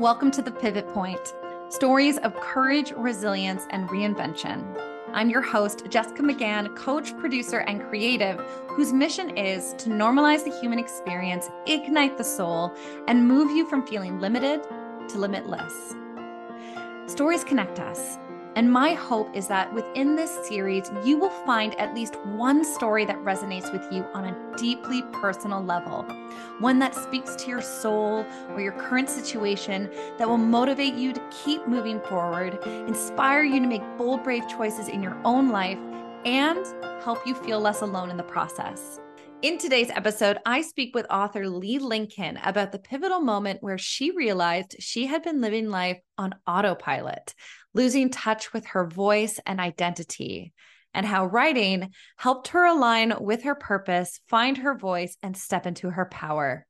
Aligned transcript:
Welcome 0.00 0.30
to 0.30 0.40
the 0.40 0.50
Pivot 0.50 0.88
Point 0.94 1.34
stories 1.68 2.16
of 2.16 2.34
courage, 2.40 2.90
resilience, 2.92 3.66
and 3.68 3.86
reinvention. 3.90 4.64
I'm 5.12 5.28
your 5.28 5.42
host, 5.42 5.82
Jessica 5.90 6.22
McGann, 6.22 6.74
coach, 6.74 7.14
producer, 7.18 7.58
and 7.58 7.82
creative, 7.82 8.40
whose 8.68 8.94
mission 8.94 9.36
is 9.36 9.74
to 9.74 9.90
normalize 9.90 10.42
the 10.42 10.58
human 10.58 10.78
experience, 10.78 11.50
ignite 11.66 12.16
the 12.16 12.24
soul, 12.24 12.74
and 13.08 13.28
move 13.28 13.54
you 13.54 13.68
from 13.68 13.86
feeling 13.86 14.18
limited 14.20 14.62
to 15.10 15.18
limitless. 15.18 15.94
Stories 17.06 17.44
connect 17.44 17.78
us. 17.78 18.16
And 18.56 18.70
my 18.70 18.94
hope 18.94 19.34
is 19.34 19.46
that 19.48 19.72
within 19.72 20.16
this 20.16 20.46
series, 20.46 20.90
you 21.04 21.16
will 21.18 21.30
find 21.30 21.74
at 21.76 21.94
least 21.94 22.16
one 22.24 22.64
story 22.64 23.04
that 23.04 23.16
resonates 23.18 23.72
with 23.72 23.86
you 23.92 24.04
on 24.12 24.24
a 24.24 24.56
deeply 24.56 25.02
personal 25.12 25.62
level, 25.62 26.02
one 26.58 26.78
that 26.80 26.94
speaks 26.94 27.36
to 27.36 27.48
your 27.48 27.62
soul 27.62 28.26
or 28.50 28.60
your 28.60 28.72
current 28.72 29.08
situation 29.08 29.88
that 30.18 30.28
will 30.28 30.36
motivate 30.36 30.94
you 30.94 31.12
to 31.12 31.22
keep 31.30 31.66
moving 31.68 32.00
forward, 32.00 32.58
inspire 32.88 33.44
you 33.44 33.60
to 33.60 33.66
make 33.66 33.82
bold, 33.96 34.24
brave 34.24 34.46
choices 34.48 34.88
in 34.88 35.02
your 35.02 35.16
own 35.24 35.50
life, 35.50 35.78
and 36.24 36.66
help 37.02 37.24
you 37.26 37.34
feel 37.34 37.60
less 37.60 37.82
alone 37.82 38.10
in 38.10 38.16
the 38.16 38.22
process. 38.22 39.00
In 39.42 39.56
today's 39.56 39.88
episode, 39.88 40.36
I 40.44 40.60
speak 40.60 40.94
with 40.94 41.06
author 41.08 41.48
Leigh 41.48 41.78
Lincoln 41.78 42.38
about 42.44 42.72
the 42.72 42.78
pivotal 42.78 43.20
moment 43.20 43.62
where 43.62 43.78
she 43.78 44.10
realized 44.10 44.76
she 44.80 45.06
had 45.06 45.22
been 45.22 45.40
living 45.40 45.70
life 45.70 45.98
on 46.18 46.34
autopilot, 46.46 47.34
losing 47.72 48.10
touch 48.10 48.52
with 48.52 48.66
her 48.66 48.86
voice 48.86 49.40
and 49.46 49.58
identity, 49.58 50.52
and 50.92 51.06
how 51.06 51.24
writing 51.24 51.90
helped 52.18 52.48
her 52.48 52.66
align 52.66 53.14
with 53.18 53.44
her 53.44 53.54
purpose, 53.54 54.20
find 54.28 54.58
her 54.58 54.76
voice, 54.76 55.16
and 55.22 55.34
step 55.34 55.66
into 55.66 55.88
her 55.88 56.04
power. 56.04 56.66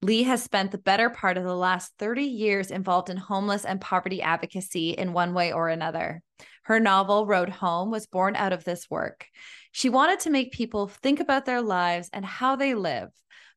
Leigh 0.00 0.22
has 0.22 0.42
spent 0.42 0.70
the 0.70 0.78
better 0.78 1.10
part 1.10 1.36
of 1.36 1.44
the 1.44 1.56
last 1.56 1.92
30 1.98 2.22
years 2.22 2.70
involved 2.70 3.10
in 3.10 3.16
homeless 3.16 3.64
and 3.64 3.80
poverty 3.80 4.22
advocacy 4.22 4.90
in 4.90 5.12
one 5.12 5.34
way 5.34 5.52
or 5.52 5.68
another. 5.68 6.22
Her 6.62 6.78
novel, 6.78 7.26
Road 7.26 7.48
Home, 7.48 7.90
was 7.90 8.06
born 8.06 8.36
out 8.36 8.52
of 8.52 8.62
this 8.62 8.88
work. 8.88 9.26
She 9.72 9.88
wanted 9.88 10.20
to 10.20 10.30
make 10.30 10.52
people 10.52 10.86
think 10.86 11.18
about 11.18 11.46
their 11.46 11.62
lives 11.62 12.10
and 12.12 12.24
how 12.24 12.54
they 12.54 12.74
live, 12.74 13.08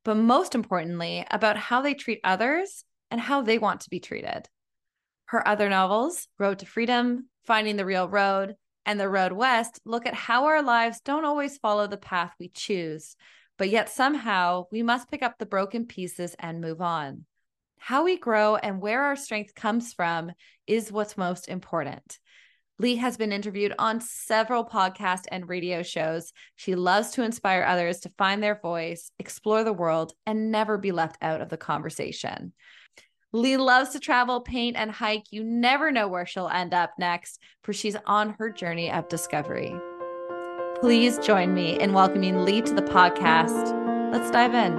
but 0.04 0.16
most 0.16 0.56
importantly, 0.56 1.26
about 1.30 1.58
how 1.58 1.82
they 1.82 1.94
treat 1.94 2.20
others 2.24 2.86
and 3.12 3.22
how 3.22 3.44
they 3.44 3.60
want 3.60 3.82
to 3.82 3.90
be 3.90 4.00
treated. 4.00 4.48
Her 5.26 5.48
other 5.48 5.70
novels, 5.70 6.28
Road 6.40 6.60
to 6.60 6.66
Freedom, 6.66 7.30
Finding 7.46 7.76
the 7.76 7.86
Real 7.86 8.10
Road, 8.10 8.56
and 8.86 9.00
The 9.00 9.10
Road 9.10 9.32
West, 9.32 9.80
look 9.86 10.08
at 10.08 10.16
how 10.16 10.46
our 10.46 10.64
lives 10.64 11.02
don't 11.02 11.26
always 11.26 11.60
follow 11.60 11.86
the 11.86 11.98
path 11.98 12.34
we 12.40 12.50
choose, 12.50 13.16
but 13.62 13.70
yet 13.70 13.90
somehow 13.90 14.66
we 14.72 14.82
must 14.82 15.12
pick 15.12 15.22
up 15.22 15.38
the 15.38 15.46
broken 15.46 15.86
pieces 15.86 16.36
and 16.40 16.62
move 16.62 16.82
on. 16.82 17.26
How 17.78 18.04
we 18.04 18.18
grow 18.18 18.56
and 18.56 18.82
where 18.82 19.04
our 19.04 19.16
strength 19.16 19.54
comes 19.54 19.94
from 19.94 20.32
is 20.66 20.92
what's 20.92 21.16
most 21.16 21.48
important. 21.48 22.18
Leigh 22.80 22.96
has 22.96 23.18
been 23.18 23.32
interviewed 23.32 23.76
on 23.78 24.02
several 24.02 24.66
podcasts 24.66 25.26
and 25.32 25.48
radio 25.48 25.84
shows. 25.84 26.34
She 26.56 26.74
loves 26.74 27.12
to 27.12 27.24
inspire 27.24 27.64
others 27.64 28.00
to 28.00 28.12
find 28.18 28.42
their 28.42 28.60
voice, 28.60 29.12
explore 29.20 29.64
the 29.64 29.74
world, 29.74 30.14
and 30.26 30.52
never 30.52 30.80
be 30.80 30.92
left 30.92 31.20
out 31.22 31.42
of 31.42 31.50
the 31.50 31.56
conversation. 31.58 32.54
Leigh 33.32 33.58
loves 33.58 33.92
to 33.92 34.00
travel, 34.00 34.42
paint, 34.42 34.76
and 34.76 34.90
hike. 34.90 35.26
You 35.30 35.44
never 35.44 35.92
know 35.92 36.08
where 36.08 36.26
she'll 36.26 36.50
end 36.50 36.74
up 36.74 36.94
next, 36.98 37.40
for 37.62 37.74
she's 37.74 37.96
on 38.08 38.38
her 38.40 38.50
journey 38.50 38.92
of 38.92 39.08
discovery. 39.08 39.72
Please 40.82 41.20
join 41.20 41.54
me 41.54 41.80
in 41.80 41.94
welcoming 41.94 42.44
Leigh 42.44 42.64
to 42.64 42.74
the 42.74 42.82
podcast. 42.82 44.12
Let's 44.12 44.32
dive 44.32 44.56
in. 44.56 44.74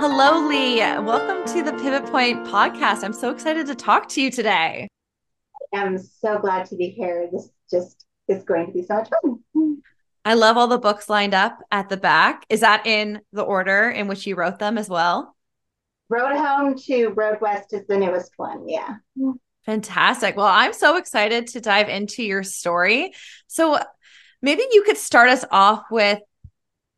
Hello, 0.00 0.44
Leigh. 0.44 0.80
Welcome 0.98 1.46
to 1.54 1.62
the 1.62 1.72
Pivot 1.74 2.10
Point 2.10 2.48
podcast. 2.48 3.04
I'm 3.04 3.12
so 3.12 3.30
excited 3.30 3.68
to 3.68 3.76
talk 3.76 4.08
to 4.08 4.20
you 4.20 4.32
today. 4.32 4.88
I'm 5.72 5.98
so 5.98 6.40
glad 6.40 6.66
to 6.70 6.76
be 6.76 6.88
here. 6.88 7.28
This 7.30 7.48
just 7.70 8.06
is 8.26 8.42
going 8.42 8.66
to 8.66 8.72
be 8.72 8.82
so 8.82 8.96
much 8.96 9.08
fun. 9.54 9.82
I 10.24 10.34
love 10.34 10.56
all 10.56 10.66
the 10.66 10.78
books 10.78 11.08
lined 11.08 11.34
up 11.34 11.60
at 11.70 11.88
the 11.88 11.96
back. 11.96 12.44
Is 12.48 12.58
that 12.60 12.88
in 12.88 13.20
the 13.32 13.42
order 13.42 13.88
in 13.88 14.08
which 14.08 14.26
you 14.26 14.34
wrote 14.34 14.58
them 14.58 14.76
as 14.76 14.88
well? 14.88 15.36
Road 16.08 16.36
Home 16.36 16.76
to 16.86 17.08
Road 17.08 17.38
West 17.40 17.72
is 17.72 17.86
the 17.86 17.96
newest 17.96 18.32
one. 18.36 18.68
Yeah. 18.68 18.96
Fantastic. 19.66 20.36
Well, 20.36 20.46
I'm 20.46 20.72
so 20.72 20.96
excited 20.96 21.48
to 21.48 21.60
dive 21.60 21.88
into 21.88 22.22
your 22.22 22.42
story. 22.42 23.12
So 23.46 23.78
maybe 24.40 24.62
you 24.72 24.82
could 24.84 24.96
start 24.96 25.28
us 25.28 25.44
off 25.50 25.84
with 25.90 26.20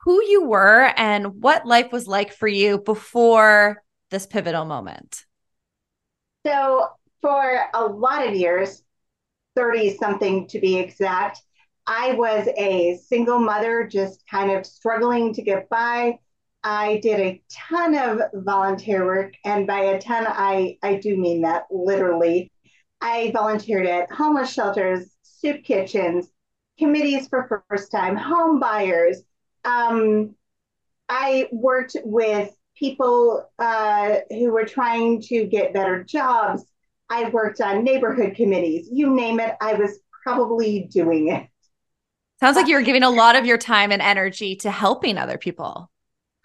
who 0.02 0.24
you 0.24 0.44
were 0.44 0.92
and 0.96 1.42
what 1.42 1.66
life 1.66 1.92
was 1.92 2.06
like 2.06 2.32
for 2.32 2.48
you 2.48 2.78
before 2.78 3.82
this 4.10 4.26
pivotal 4.26 4.64
moment. 4.64 5.24
So, 6.46 6.86
for 7.20 7.60
a 7.74 7.84
lot 7.84 8.26
of 8.26 8.34
years, 8.34 8.82
30 9.56 9.96
something 9.96 10.48
to 10.48 10.58
be 10.58 10.78
exact, 10.78 11.42
I 11.86 12.12
was 12.12 12.48
a 12.56 12.98
single 13.06 13.38
mother, 13.38 13.86
just 13.86 14.24
kind 14.26 14.52
of 14.52 14.64
struggling 14.64 15.34
to 15.34 15.42
get 15.42 15.68
by. 15.68 16.18
I 16.62 16.98
did 17.02 17.20
a 17.20 17.42
ton 17.50 17.94
of 17.94 18.20
volunteer 18.34 19.04
work, 19.04 19.32
and 19.44 19.66
by 19.66 19.80
a 19.80 20.00
ton, 20.00 20.26
I, 20.28 20.76
I 20.82 20.96
do 20.96 21.16
mean 21.16 21.42
that 21.42 21.64
literally. 21.70 22.52
I 23.00 23.30
volunteered 23.32 23.86
at 23.86 24.12
homeless 24.12 24.52
shelters, 24.52 25.16
soup 25.22 25.64
kitchens, 25.64 26.28
committees 26.78 27.28
for 27.28 27.64
first 27.68 27.90
time 27.90 28.16
home 28.16 28.60
buyers. 28.60 29.22
Um, 29.64 30.34
I 31.08 31.48
worked 31.50 31.96
with 32.04 32.50
people 32.76 33.50
uh, 33.58 34.16
who 34.28 34.50
were 34.52 34.64
trying 34.64 35.20
to 35.22 35.44
get 35.44 35.72
better 35.74 36.04
jobs. 36.04 36.64
I 37.08 37.28
worked 37.30 37.60
on 37.60 37.84
neighborhood 37.84 38.34
committees. 38.36 38.88
You 38.90 39.14
name 39.14 39.40
it, 39.40 39.56
I 39.60 39.74
was 39.74 39.98
probably 40.22 40.88
doing 40.90 41.28
it. 41.28 41.46
Sounds 42.38 42.56
like 42.56 42.68
you're 42.68 42.82
giving 42.82 43.02
a 43.02 43.10
lot 43.10 43.36
of 43.36 43.44
your 43.44 43.58
time 43.58 43.92
and 43.92 44.00
energy 44.00 44.56
to 44.56 44.70
helping 44.70 45.18
other 45.18 45.36
people. 45.36 45.89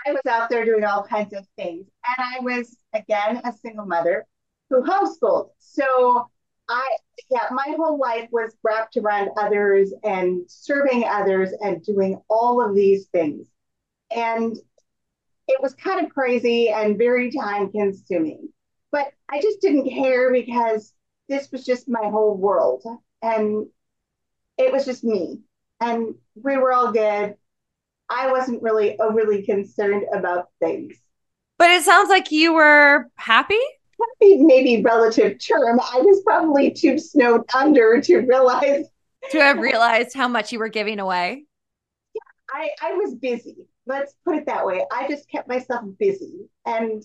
I 0.06 0.12
was 0.12 0.22
out 0.30 0.50
there 0.50 0.66
doing 0.66 0.84
all 0.84 1.04
kinds 1.04 1.34
of 1.34 1.46
things. 1.58 1.88
And 2.08 2.26
I 2.36 2.40
was, 2.44 2.78
again, 2.94 3.42
a 3.44 3.52
single 3.54 3.86
mother 3.86 4.26
who 4.70 4.84
homeschooled. 4.84 5.50
So 5.60 6.30
I, 6.70 6.98
yeah, 7.30 7.48
my 7.52 7.76
whole 7.78 8.00
life 8.00 8.30
was 8.32 8.56
wrapped 8.64 8.98
around 8.98 9.32
others 9.38 9.94
and 10.04 10.44
serving 10.48 11.06
others 11.06 11.52
and 11.62 11.84
doing 11.84 12.22
all 12.30 12.62
of 12.62 12.76
these 12.76 13.08
things. 13.08 13.48
And 14.16 14.58
it 15.48 15.62
was 15.62 15.74
kind 15.76 16.06
of 16.06 16.12
crazy 16.12 16.70
and 16.70 16.98
very 16.98 17.32
time 17.32 17.72
consuming. 17.72 18.50
But 18.92 19.12
I 19.30 19.42
just 19.42 19.62
didn't 19.62 19.90
care 19.90 20.32
because 20.32 20.94
this 21.30 21.52
was 21.52 21.66
just 21.66 21.90
my 21.90 22.10
whole 22.10 22.36
world. 22.36 22.84
And 23.22 23.68
it 24.58 24.72
was 24.72 24.86
just 24.86 25.04
me 25.04 25.42
and 25.82 26.16
we 26.36 26.58
were 26.58 26.72
all 26.72 26.92
good. 26.92 27.36
I 28.10 28.32
wasn't 28.32 28.62
really 28.62 28.98
uh, 29.00 29.06
overly 29.06 29.44
concerned 29.44 30.06
about 30.14 30.50
things. 30.60 30.96
But 31.58 31.72
it 31.72 31.84
sounds 31.84 32.10
like 32.10 32.32
you 32.32 32.54
were 32.54 33.10
happy. 33.16 33.60
Happy, 34.00 34.38
maybe 34.44 34.82
relative 34.82 35.38
term. 35.40 35.80
I 35.80 36.02
was 36.02 36.22
probably 36.26 36.72
too 36.72 37.00
snowed 37.00 37.44
under 37.56 38.02
to 38.02 38.18
realize 38.20 38.88
to 39.32 39.40
have 39.40 39.58
realized 39.58 40.14
how 40.14 40.28
much 40.28 40.52
you 40.52 40.60
were 40.60 40.70
giving 40.70 41.00
away. 41.00 41.46
Yeah, 42.14 42.22
I, 42.54 42.70
I 42.82 42.94
was 42.94 43.16
busy. 43.16 43.68
Let's 43.88 44.14
put 44.26 44.36
it 44.36 44.46
that 44.48 44.66
way. 44.66 44.86
I 44.92 45.08
just 45.08 45.30
kept 45.30 45.48
myself 45.48 45.86
busy, 45.98 46.50
and 46.66 47.02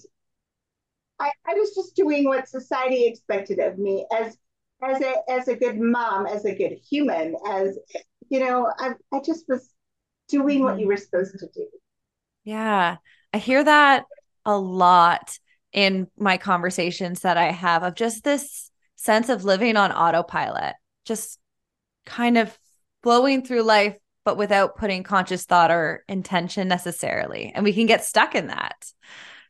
I, 1.18 1.30
I 1.46 1.54
was 1.54 1.74
just 1.74 1.94
doing 1.94 2.24
what 2.24 2.48
society 2.48 3.06
expected 3.06 3.58
of 3.60 3.78
me 3.78 4.06
as 4.12 4.36
as 4.82 5.00
a 5.00 5.14
as 5.30 5.48
a 5.48 5.56
good 5.56 5.78
mom, 5.78 6.26
as 6.26 6.44
a 6.44 6.54
good 6.54 6.78
human, 6.90 7.36
as 7.46 7.78
you 8.30 8.40
know, 8.40 8.72
I, 8.78 8.94
I 9.12 9.20
just 9.20 9.44
was 9.48 9.68
doing 10.30 10.62
what 10.62 10.72
mm-hmm. 10.72 10.80
you 10.80 10.86
were 10.88 10.96
supposed 10.96 11.38
to 11.38 11.46
do. 11.54 11.66
Yeah. 12.44 12.96
I 13.32 13.38
hear 13.38 13.62
that 13.62 14.04
a 14.44 14.56
lot 14.56 15.38
in 15.72 16.08
my 16.18 16.36
conversations 16.36 17.20
that 17.20 17.36
I 17.36 17.52
have 17.52 17.82
of 17.82 17.94
just 17.94 18.24
this 18.24 18.70
sense 18.96 19.28
of 19.28 19.44
living 19.44 19.76
on 19.76 19.92
autopilot, 19.92 20.74
just 21.04 21.38
kind 22.06 22.36
of 22.36 22.58
flowing 23.02 23.42
through 23.42 23.62
life, 23.62 23.96
but 24.24 24.36
without 24.36 24.76
putting 24.76 25.02
conscious 25.02 25.44
thought 25.44 25.70
or 25.70 26.04
intention 26.08 26.68
necessarily. 26.68 27.52
And 27.54 27.64
we 27.64 27.72
can 27.72 27.86
get 27.86 28.04
stuck 28.04 28.34
in 28.34 28.48
that. 28.48 28.90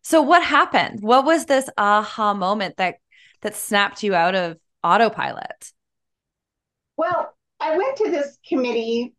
So 0.02 0.22
what 0.22 0.42
happened? 0.42 1.00
What 1.00 1.24
was 1.24 1.46
this 1.46 1.68
aha 1.76 2.34
moment 2.34 2.76
that 2.76 2.96
that 3.42 3.56
snapped 3.56 4.02
you 4.02 4.14
out 4.14 4.34
of 4.34 4.58
autopilot? 4.84 5.72
Well, 6.96 7.34
I 7.58 7.76
went 7.76 7.96
to 7.96 8.10
this 8.10 8.36
committee 8.46 9.14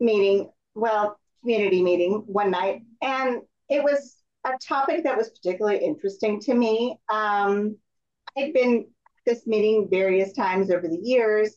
meeting, 0.00 0.50
well, 0.76 1.18
community 1.40 1.82
meeting 1.82 2.22
one 2.26 2.50
night, 2.50 2.82
and 3.02 3.40
it 3.68 3.82
was 3.82 4.16
a 4.44 4.52
topic 4.62 5.02
that 5.04 5.16
was 5.16 5.30
particularly 5.30 5.84
interesting 5.84 6.38
to 6.40 6.54
me. 6.54 6.96
Um, 7.10 7.76
I'd 8.36 8.52
been 8.52 8.86
this 9.24 9.46
meeting 9.46 9.88
various 9.90 10.32
times 10.32 10.70
over 10.70 10.86
the 10.86 11.00
years, 11.02 11.56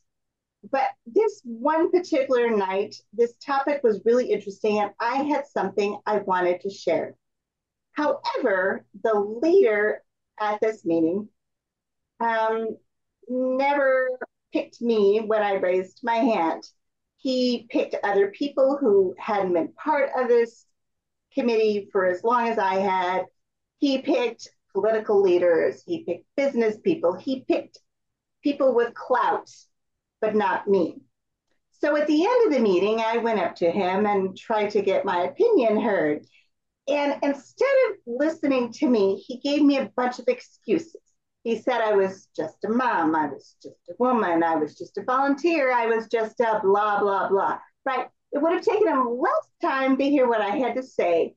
but 0.72 0.88
this 1.06 1.42
one 1.44 1.92
particular 1.92 2.50
night, 2.50 2.96
this 3.14 3.34
topic 3.46 3.82
was 3.84 4.02
really 4.06 4.32
interesting, 4.32 4.80
and 4.80 4.92
I 5.00 5.24
had 5.24 5.46
something 5.48 6.00
I 6.06 6.20
wanted 6.20 6.62
to 6.62 6.70
share. 6.70 7.16
However, 7.92 8.86
the 9.04 9.20
leader 9.42 10.04
at 10.40 10.60
this 10.62 10.86
meeting 10.86 11.28
um, 12.20 12.78
never 13.28 14.18
picked 14.54 14.82
me 14.82 15.20
when 15.20 15.44
I 15.44 15.54
raised 15.54 16.00
my 16.04 16.16
hand. 16.16 16.64
He 17.20 17.68
picked 17.70 17.96
other 18.04 18.32
people 18.32 18.78
who 18.78 19.14
hadn't 19.18 19.54
been 19.54 19.74
part 19.74 20.10
of 20.18 20.30
this 20.30 20.66
committee 21.34 21.90
for 21.92 22.06
as 22.06 22.24
long 22.24 22.48
as 22.48 22.58
I 22.58 22.76
had. 22.76 23.26
He 23.78 24.02
picked 24.02 24.50
political 24.74 25.22
leaders, 25.22 25.84
he 25.86 26.04
picked 26.04 26.26
business 26.36 26.78
people, 26.80 27.14
he 27.16 27.42
picked 27.42 27.80
people 28.42 28.74
with 28.74 28.94
clout, 28.94 29.50
but 30.22 30.36
not 30.36 30.68
me. 30.68 31.02
So 31.82 31.96
at 31.98 32.08
the 32.08 32.26
end 32.26 32.48
of 32.48 32.54
the 32.54 32.64
meeting, 32.64 33.00
I 33.00 33.18
went 33.18 33.40
up 33.40 33.56
to 33.58 33.70
him 33.70 34.06
and 34.06 34.38
tried 34.38 34.70
to 34.72 34.82
get 34.82 35.06
my 35.06 35.24
opinion 35.24 35.80
heard. 35.80 36.26
And 36.88 37.20
instead 37.22 37.76
of 37.90 37.98
listening 38.06 38.72
to 38.74 38.88
me, 38.88 39.16
he 39.16 39.38
gave 39.38 39.62
me 39.62 39.78
a 39.78 39.92
bunch 39.96 40.20
of 40.20 40.28
excuses. 40.28 41.02
He 41.50 41.58
said 41.58 41.82
I 41.82 41.94
was 41.94 42.28
just 42.36 42.64
a 42.64 42.70
mom, 42.70 43.16
I 43.16 43.26
was 43.26 43.56
just 43.60 43.90
a 43.90 43.94
woman, 43.98 44.44
I 44.44 44.56
was 44.56 44.78
just 44.78 45.00
a 45.00 45.04
volunteer, 45.04 45.74
I 45.74 45.88
was 45.88 46.06
just 46.08 46.40
a 46.42 46.60
blah, 46.62 47.00
blah, 47.00 47.28
blah. 47.28 47.58
Right? 47.84 48.06
It 48.32 48.40
would 48.40 48.54
have 48.54 48.62
taken 48.62 48.88
him 48.88 49.18
less 49.18 49.48
time 49.60 49.98
to 49.98 50.04
hear 50.04 50.28
what 50.28 50.42
I 50.42 50.58
had 50.58 50.76
to 50.76 50.84
say 50.84 51.34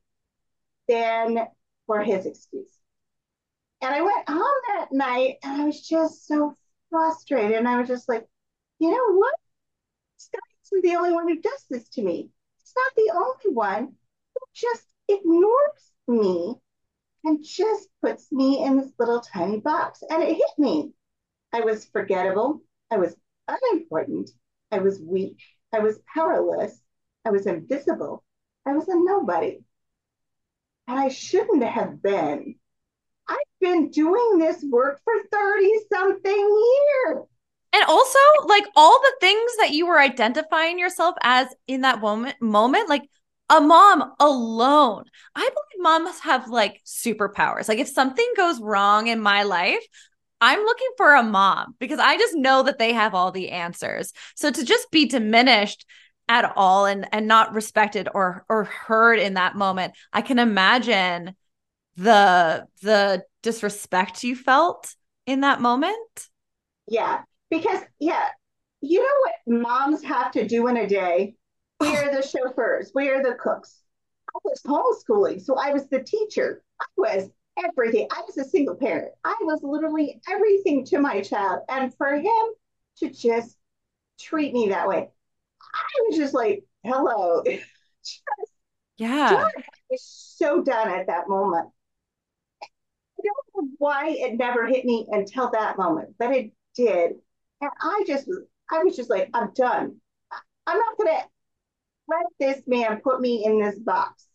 than 0.87 1.47
for 1.87 2.03
his 2.03 2.27
excuse. 2.27 2.77
And 3.81 3.95
I 3.95 4.01
went 4.03 4.29
home 4.29 4.61
that 4.67 4.91
night 4.91 5.37
and 5.41 5.59
I 5.59 5.65
was 5.65 5.81
just 5.81 6.27
so 6.27 6.55
frustrated. 6.91 7.57
And 7.57 7.67
I 7.67 7.79
was 7.79 7.87
just 7.87 8.07
like, 8.07 8.27
you 8.77 8.91
know 8.91 9.17
what? 9.17 9.33
Scott 10.17 10.41
isn't 10.65 10.83
the 10.83 10.95
only 10.95 11.13
one 11.13 11.27
who 11.27 11.41
does 11.41 11.65
this 11.71 11.89
to 11.89 12.03
me. 12.03 12.29
He's 12.61 12.73
not 12.75 12.93
the 12.95 13.13
only 13.15 13.55
one 13.55 13.85
who 13.87 14.41
just 14.53 14.85
ignores 15.09 15.91
me 16.07 16.61
and 17.23 17.43
just 17.43 17.87
puts 18.01 18.31
me 18.31 18.63
in 18.63 18.77
this 18.77 18.91
little 18.99 19.21
tiny 19.21 19.59
box. 19.59 20.03
And 20.09 20.23
it 20.23 20.35
hit 20.35 20.51
me. 20.57 20.91
I 21.53 21.61
was 21.61 21.85
forgettable. 21.85 22.61
I 22.91 22.97
was 22.97 23.15
unimportant. 23.47 24.29
I 24.71 24.79
was 24.79 24.99
weak. 24.99 25.39
I 25.73 25.79
was 25.79 25.99
powerless. 26.13 26.79
I 27.25 27.31
was 27.31 27.45
invisible. 27.45 28.23
I 28.65 28.73
was 28.73 28.87
a 28.87 28.95
nobody. 28.95 29.59
And 30.87 30.99
I 30.99 31.09
shouldn't 31.09 31.63
have 31.63 32.01
been. 32.01 32.55
I've 33.27 33.37
been 33.61 33.89
doing 33.89 34.39
this 34.39 34.63
work 34.63 34.99
for 35.03 35.13
30 35.31 35.71
something 35.91 36.33
years. 37.05 37.25
And 37.73 37.83
also, 37.87 38.19
like 38.45 38.65
all 38.75 38.99
the 38.99 39.15
things 39.19 39.51
that 39.59 39.71
you 39.71 39.87
were 39.87 39.99
identifying 39.99 40.77
yourself 40.77 41.15
as 41.23 41.47
in 41.67 41.81
that 41.81 42.01
moment, 42.01 42.35
moment, 42.39 42.89
like 42.89 43.09
a 43.49 43.61
mom 43.61 44.13
alone. 44.19 45.05
I 45.35 45.41
believe 45.41 45.83
moms 45.83 46.19
have 46.19 46.49
like 46.49 46.81
superpowers. 46.85 47.67
Like 47.67 47.79
if 47.79 47.87
something 47.87 48.31
goes 48.35 48.59
wrong 48.59 49.07
in 49.07 49.19
my 49.19 49.43
life, 49.43 49.85
I'm 50.41 50.59
looking 50.59 50.89
for 50.97 51.13
a 51.13 51.23
mom 51.23 51.75
because 51.79 51.99
I 51.99 52.17
just 52.17 52.35
know 52.35 52.63
that 52.63 52.77
they 52.77 52.93
have 52.93 53.13
all 53.13 53.31
the 53.31 53.51
answers. 53.51 54.11
So 54.35 54.51
to 54.51 54.65
just 54.65 54.91
be 54.91 55.05
diminished 55.05 55.85
at 56.29 56.51
all 56.55 56.85
and 56.85 57.07
and 57.11 57.27
not 57.27 57.53
respected 57.53 58.07
or 58.13 58.45
or 58.49 58.65
heard 58.65 59.19
in 59.19 59.35
that 59.35 59.55
moment, 59.55 59.93
I 60.11 60.21
can 60.21 60.39
imagine 60.39 61.35
the 61.95 62.65
the 62.81 63.23
disrespect 63.41 64.23
you 64.23 64.35
felt 64.35 64.95
in 65.25 65.41
that 65.41 65.61
moment. 65.61 66.29
Yeah, 66.87 67.21
because 67.49 67.81
yeah, 67.99 68.27
you 68.81 68.99
know 68.99 69.07
what 69.23 69.61
moms 69.61 70.03
have 70.03 70.31
to 70.31 70.47
do 70.47 70.67
in 70.67 70.77
a 70.77 70.87
day? 70.87 71.35
We 71.83 71.97
are 71.97 72.15
the 72.15 72.25
chauffeurs, 72.25 72.91
we 72.95 73.09
are 73.09 73.21
the 73.21 73.35
cooks. 73.35 73.81
I 74.33 74.39
was 74.45 74.61
homeschooling, 74.65 75.41
so 75.41 75.57
I 75.59 75.73
was 75.73 75.89
the 75.89 76.01
teacher. 76.01 76.63
I 76.79 76.85
was 76.95 77.29
everything. 77.61 78.07
I 78.09 78.21
was 78.21 78.37
a 78.37 78.49
single 78.49 78.75
parent. 78.75 79.11
I 79.25 79.35
was 79.41 79.59
literally 79.63 80.21
everything 80.29 80.85
to 80.85 80.99
my 80.99 81.19
child. 81.19 81.59
And 81.67 81.93
for 81.95 82.15
him 82.15 82.45
to 82.99 83.09
just 83.09 83.57
treat 84.17 84.53
me 84.53 84.69
that 84.69 84.87
way, 84.87 85.09
I 85.61 86.07
was 86.07 86.17
just 86.17 86.33
like, 86.33 86.63
hello. 86.83 87.43
just, 87.45 88.23
yeah. 88.97 89.31
Done. 89.31 89.51
I 89.57 89.63
was 89.89 90.35
so 90.37 90.63
done 90.63 90.89
at 90.89 91.07
that 91.07 91.27
moment. 91.27 91.67
I 92.63 92.67
don't 93.23 93.65
know 93.65 93.71
why 93.77 94.09
it 94.09 94.37
never 94.37 94.65
hit 94.67 94.85
me 94.85 95.05
until 95.11 95.51
that 95.51 95.77
moment, 95.77 96.15
but 96.17 96.31
it 96.31 96.53
did. 96.75 97.11
And 97.59 97.71
I 97.81 98.05
just, 98.07 98.29
I 98.71 98.83
was 98.83 98.95
just 98.95 99.09
like, 99.09 99.29
I'm 99.33 99.51
done. 99.53 99.97
I'm 100.65 100.77
not 100.77 100.97
going 100.97 101.09
to 101.17 101.23
let 102.07 102.25
this 102.39 102.61
man 102.67 103.01
put 103.01 103.21
me 103.21 103.45
in 103.45 103.59
this 103.59 103.77
box. 103.79 104.25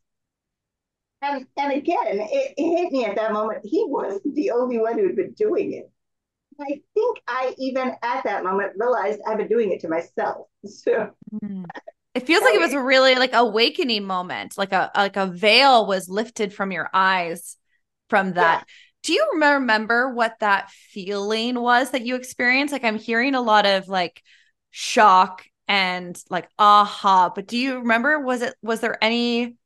And, 1.21 1.47
and 1.57 1.73
again, 1.73 2.21
it, 2.21 2.55
it 2.57 2.77
hit 2.77 2.93
me 2.93 3.05
at 3.05 3.17
that 3.17 3.33
moment. 3.33 3.61
He 3.65 3.85
wasn't 3.87 4.35
the 4.35 4.53
only 4.53 4.79
one 4.79 4.99
who'd 4.99 5.17
been 5.17 5.33
doing 5.33 5.73
it. 5.73 5.91
I 6.61 6.81
think 6.95 7.19
I 7.27 7.55
even 7.59 7.93
at 8.03 8.25
that 8.25 8.43
moment 8.43 8.73
realized 8.77 9.21
I've 9.27 9.39
been 9.39 9.49
doing 9.49 9.73
it 9.73 9.81
to 9.81 9.89
myself. 9.89 10.47
So 10.67 11.11
mm. 11.33 11.65
it 12.15 12.27
feels 12.27 12.43
like 12.43 12.55
it 12.55 12.61
was 12.61 12.73
a 12.73 12.83
really 12.83 13.15
like 13.15 13.33
awakening 13.33 14.05
moment, 14.05 14.59
like 14.59 14.73
a 14.73 14.91
like 14.97 15.17
a 15.17 15.27
veil 15.27 15.87
was 15.87 16.09
lifted 16.09 16.53
from 16.53 16.73
your 16.73 16.91
eyes 16.93 17.57
from 18.11 18.33
that. 18.33 18.65
Yeah. 18.67 18.73
Do 19.05 19.13
you 19.13 19.31
remember 19.35 20.13
what 20.13 20.35
that 20.41 20.69
feeling 20.71 21.61
was 21.61 21.91
that 21.91 22.05
you 22.05 22.17
experienced? 22.17 22.73
Like 22.73 22.83
I'm 22.83 22.99
hearing 22.99 23.37
a 23.37 23.41
lot 23.41 23.67
of 23.67 23.89
like 23.89 24.21
shock 24.71 25.45
and 25.69 26.23
like 26.31 26.49
aha, 26.59 27.31
but 27.35 27.47
do 27.47 27.57
you 27.59 27.81
remember 27.81 28.19
was 28.19 28.43
it 28.43 28.55
was 28.63 28.81
there 28.81 29.03
any 29.05 29.57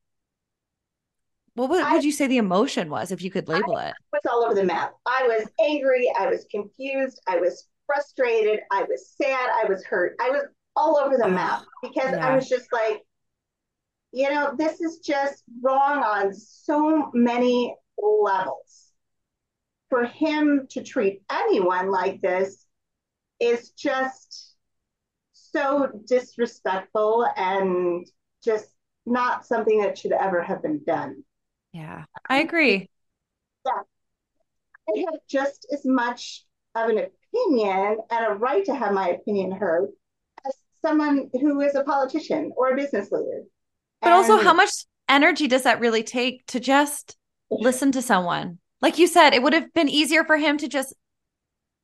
what 1.55 1.69
would, 1.71 1.83
I, 1.85 1.93
would 1.93 2.05
you 2.05 2.13
say 2.13 2.27
the 2.27 2.39
emotion 2.39 2.91
was 2.91 3.13
if 3.13 3.23
you 3.23 3.31
could 3.31 3.49
label 3.49 3.77
I 3.77 3.89
it? 3.89 3.95
was 4.13 4.23
all 4.29 4.45
over 4.45 4.55
the 4.55 4.65
map. 4.65 4.95
I 5.07 5.25
was 5.25 5.49
angry, 5.61 6.11
I 6.19 6.29
was 6.29 6.47
confused, 6.51 7.21
I 7.29 7.37
was 7.37 7.69
frustrated, 7.87 8.61
I 8.71 8.83
was 8.85 9.15
sad, 9.21 9.51
I 9.63 9.69
was 9.69 9.85
hurt. 9.85 10.17
I 10.21 10.31
was 10.31 10.45
all 10.77 10.97
over 10.97 11.17
the 11.19 11.29
map 11.29 11.63
because 11.83 12.13
yeah. 12.13 12.27
I 12.27 12.35
was 12.35 12.49
just 12.49 12.73
like, 12.73 13.03
you 14.13 14.31
know, 14.31 14.55
this 14.57 14.81
is 14.81 14.99
just 14.99 15.43
wrong 15.63 16.03
on 16.03 16.35
so 16.35 17.11
many 17.15 17.75
levels. 17.99 18.93
For 19.91 20.07
him 20.07 20.67
to 20.71 20.83
treat 20.83 21.23
anyone 21.31 21.91
like 21.91 22.23
this 22.23 22.65
is 23.41 23.71
just 23.71 24.52
so 25.53 25.89
disrespectful 26.07 27.27
and 27.37 28.07
just 28.45 28.67
not 29.07 29.47
something 29.47 29.81
that 29.81 29.99
should 29.99 30.13
ever 30.13 30.43
have 30.43 30.63
been 30.63 30.83
done. 30.85 31.25
Yeah, 31.73 32.05
I 32.29 32.41
agree. 32.41 32.89
Yeah. 33.67 33.83
I 34.89 35.05
have 35.11 35.21
just 35.29 35.67
as 35.73 35.85
much 35.85 36.45
of 36.75 36.91
an 36.91 36.99
opinion 36.99 37.99
and 38.11 38.27
a 38.27 38.35
right 38.35 38.65
to 38.65 38.75
have 38.75 38.93
my 38.93 39.11
opinion 39.11 39.53
heard 39.53 39.89
as 40.47 40.55
someone 40.81 41.31
who 41.33 41.61
is 41.61 41.75
a 41.75 41.85
politician 41.85 42.53
or 42.57 42.73
a 42.73 42.77
business 42.77 43.11
leader. 43.13 43.43
But 44.01 44.09
and 44.09 44.15
also, 44.15 44.39
how 44.39 44.55
much 44.55 44.71
energy 45.09 45.47
does 45.47 45.63
that 45.63 45.81
really 45.81 46.03
take 46.03 46.45
to 46.47 46.61
just 46.61 47.17
listen 47.51 47.93
to 47.93 48.03
someone? 48.03 48.59
Like 48.81 48.99
you 48.99 49.07
said, 49.07 49.33
it 49.33 49.43
would 49.43 49.53
have 49.53 49.73
been 49.73 49.89
easier 49.89 50.25
for 50.25 50.37
him 50.37 50.59
to 50.59 50.69
just 50.69 50.95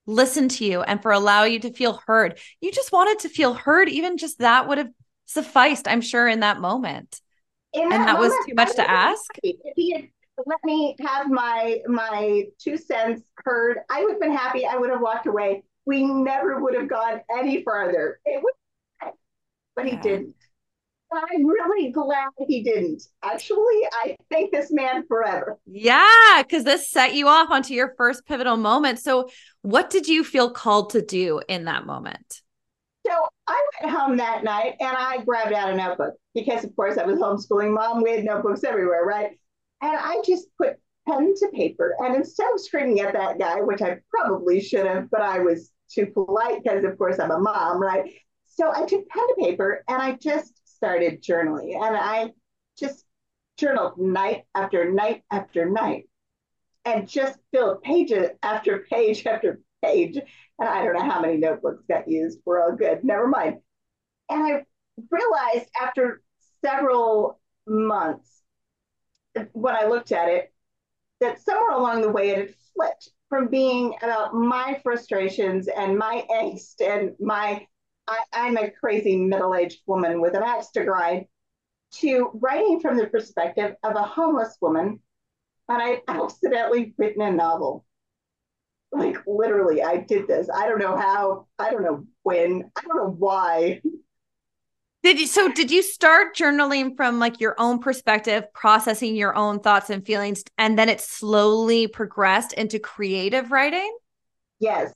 listen 0.08 0.48
to 0.48 0.64
you 0.64 0.82
and 0.82 1.00
for 1.00 1.12
allow 1.12 1.44
you 1.44 1.60
to 1.60 1.72
feel 1.72 2.00
heard. 2.06 2.38
You 2.60 2.72
just 2.72 2.90
wanted 2.90 3.20
to 3.20 3.28
feel 3.28 3.54
heard. 3.54 3.88
Even 3.88 4.16
just 4.16 4.38
that 4.40 4.66
would 4.66 4.78
have 4.78 4.90
sufficed, 5.26 5.86
I'm 5.86 6.00
sure, 6.00 6.26
in 6.26 6.40
that 6.40 6.60
moment 6.60 7.20
and 7.74 7.92
that 7.92 8.14
moment, 8.14 8.18
was 8.18 8.46
too 8.46 8.54
much 8.54 8.74
to 8.76 8.90
ask. 8.90 9.30
If 9.42 9.74
he 9.76 9.92
had 9.92 10.08
let 10.46 10.58
me 10.64 10.96
have 11.00 11.28
my 11.28 11.78
my 11.86 12.44
two 12.58 12.76
cents 12.76 13.22
heard, 13.44 13.78
I 13.90 14.02
would 14.02 14.12
have 14.12 14.20
been 14.20 14.36
happy. 14.36 14.66
I 14.66 14.76
would 14.76 14.90
have 14.90 15.00
walked 15.00 15.26
away. 15.26 15.64
We 15.84 16.04
never 16.04 16.60
would 16.60 16.74
have 16.74 16.88
gone 16.88 17.20
any 17.30 17.62
further. 17.62 18.20
It 18.24 18.42
would, 18.42 19.12
but 19.74 19.86
yeah. 19.86 19.96
he 19.96 19.96
didn't. 19.96 20.34
I'm 21.12 21.46
really 21.46 21.90
glad 21.90 22.28
he 22.46 22.62
didn't. 22.62 23.02
Actually, 23.22 23.80
I 24.04 24.16
thank 24.30 24.52
this 24.52 24.70
man 24.70 25.06
forever. 25.06 25.58
Yeah, 25.66 26.42
because 26.42 26.64
this 26.64 26.90
set 26.90 27.14
you 27.14 27.28
off 27.28 27.50
onto 27.50 27.74
your 27.74 27.94
first 27.96 28.26
pivotal 28.26 28.56
moment. 28.56 28.98
So, 28.98 29.28
what 29.62 29.90
did 29.90 30.06
you 30.06 30.22
feel 30.22 30.50
called 30.50 30.90
to 30.90 31.02
do 31.02 31.40
in 31.48 31.64
that 31.64 31.86
moment? 31.86 32.42
So 33.06 33.14
I 33.46 33.64
went 33.80 33.96
home 33.96 34.16
that 34.18 34.44
night 34.44 34.74
and 34.80 34.94
I 34.94 35.24
grabbed 35.24 35.54
out 35.54 35.70
a 35.70 35.76
notebook 35.76 36.14
because, 36.34 36.64
of 36.64 36.76
course, 36.76 36.98
I 36.98 37.06
was 37.06 37.18
homeschooling 37.18 37.72
mom. 37.72 38.02
We 38.02 38.10
had 38.10 38.24
notebooks 38.24 38.64
everywhere, 38.64 39.04
right? 39.04 39.30
And 39.80 39.96
I 39.96 40.20
just 40.26 40.48
put 40.58 40.76
pen 41.08 41.32
to 41.38 41.48
paper. 41.54 41.94
And 42.00 42.16
instead 42.16 42.52
of 42.52 42.60
screaming 42.60 43.00
at 43.00 43.14
that 43.14 43.38
guy, 43.38 43.62
which 43.62 43.80
I 43.80 43.98
probably 44.10 44.60
should 44.60 44.86
have, 44.86 45.10
but 45.10 45.22
I 45.22 45.38
was 45.38 45.72
too 45.90 46.06
polite 46.06 46.62
because, 46.62 46.84
of 46.84 46.98
course, 46.98 47.18
I'm 47.18 47.30
a 47.30 47.38
mom, 47.38 47.80
right? 47.80 48.12
So 48.46 48.70
I 48.74 48.84
took 48.84 49.08
pen 49.08 49.26
to 49.28 49.36
paper 49.38 49.84
and 49.88 50.02
I 50.02 50.12
just 50.12 50.57
started 50.78 51.23
journaling. 51.23 51.75
And 51.75 51.97
I 51.97 52.32
just 52.78 53.04
journaled 53.58 53.99
night 53.99 54.44
after 54.54 54.90
night 54.90 55.25
after 55.30 55.68
night 55.68 56.08
and 56.85 57.08
just 57.08 57.38
filled 57.52 57.82
pages 57.82 58.30
after 58.42 58.87
page 58.90 59.26
after 59.26 59.61
page. 59.82 60.16
And 60.16 60.68
I 60.68 60.82
don't 60.82 60.94
know 60.94 61.11
how 61.11 61.20
many 61.20 61.37
notebooks 61.37 61.85
got 61.88 62.08
used. 62.08 62.38
We're 62.44 62.62
all 62.62 62.76
good. 62.76 63.04
Never 63.04 63.26
mind. 63.26 63.58
And 64.30 64.42
I 64.42 64.64
realized 65.11 65.68
after 65.80 66.23
several 66.64 67.40
months, 67.66 68.42
when 69.52 69.76
I 69.76 69.87
looked 69.87 70.12
at 70.12 70.28
it, 70.28 70.52
that 71.20 71.40
somewhere 71.40 71.73
along 71.73 72.02
the 72.02 72.11
way 72.11 72.30
it 72.30 72.38
had 72.38 72.54
flipped 72.75 73.11
from 73.28 73.49
being 73.49 73.94
about 74.02 74.35
my 74.35 74.80
frustrations 74.82 75.68
and 75.68 75.99
my 75.99 76.25
angst 76.30 76.80
and 76.80 77.14
my 77.20 77.66
I, 78.08 78.22
I'm 78.32 78.56
a 78.56 78.70
crazy 78.70 79.16
middle-aged 79.16 79.82
woman 79.86 80.20
with 80.20 80.34
an 80.34 80.42
axe 80.42 80.70
to 80.72 80.84
grind 80.84 81.26
to 81.90 82.30
writing 82.34 82.80
from 82.80 82.96
the 82.96 83.06
perspective 83.06 83.74
of 83.82 83.96
a 83.96 84.02
homeless 84.02 84.56
woman 84.60 85.00
and 85.68 85.82
I 85.82 86.00
accidentally 86.08 86.94
written 86.96 87.22
a 87.22 87.30
novel. 87.30 87.84
Like 88.90 89.18
literally, 89.26 89.82
I 89.82 89.98
did 89.98 90.26
this. 90.26 90.48
I 90.52 90.66
don't 90.66 90.78
know 90.78 90.96
how, 90.96 91.46
I 91.58 91.70
don't 91.70 91.82
know 91.82 92.06
when, 92.22 92.70
I 92.74 92.80
don't 92.80 92.96
know 92.96 93.14
why. 93.18 93.82
Did 95.02 95.20
you 95.20 95.26
so 95.26 95.52
did 95.52 95.70
you 95.70 95.82
start 95.82 96.34
journaling 96.34 96.96
from 96.96 97.20
like 97.20 97.38
your 97.38 97.54
own 97.58 97.78
perspective, 97.78 98.52
processing 98.52 99.14
your 99.14 99.36
own 99.36 99.60
thoughts 99.60 99.90
and 99.90 100.04
feelings, 100.04 100.42
and 100.56 100.76
then 100.76 100.88
it 100.88 101.00
slowly 101.00 101.86
progressed 101.86 102.52
into 102.54 102.78
creative 102.78 103.52
writing? 103.52 103.96
Yes. 104.58 104.92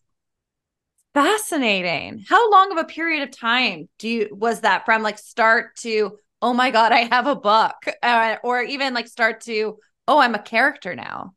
Fascinating. 1.15 2.25
How 2.27 2.51
long 2.51 2.73
of 2.73 2.79
a 2.79 2.85
period 2.85 3.23
of 3.23 3.37
time 3.37 3.89
do 3.99 4.09
you 4.09 4.29
was 4.33 4.61
that 4.61 4.85
from 4.85 5.03
like 5.03 5.19
start 5.19 5.77
to 5.79 6.19
oh 6.41 6.53
my 6.53 6.71
god, 6.71 6.93
I 6.93 7.09
have 7.11 7.27
a 7.27 7.37
book, 7.37 7.75
uh, 8.03 8.37
or 8.43 8.63
even 8.63 8.95
like 8.95 9.07
start 9.07 9.43
to 9.43 9.79
oh, 10.09 10.19
I'm 10.19 10.35
a 10.35 10.43
character 10.43 10.95
now? 10.95 11.35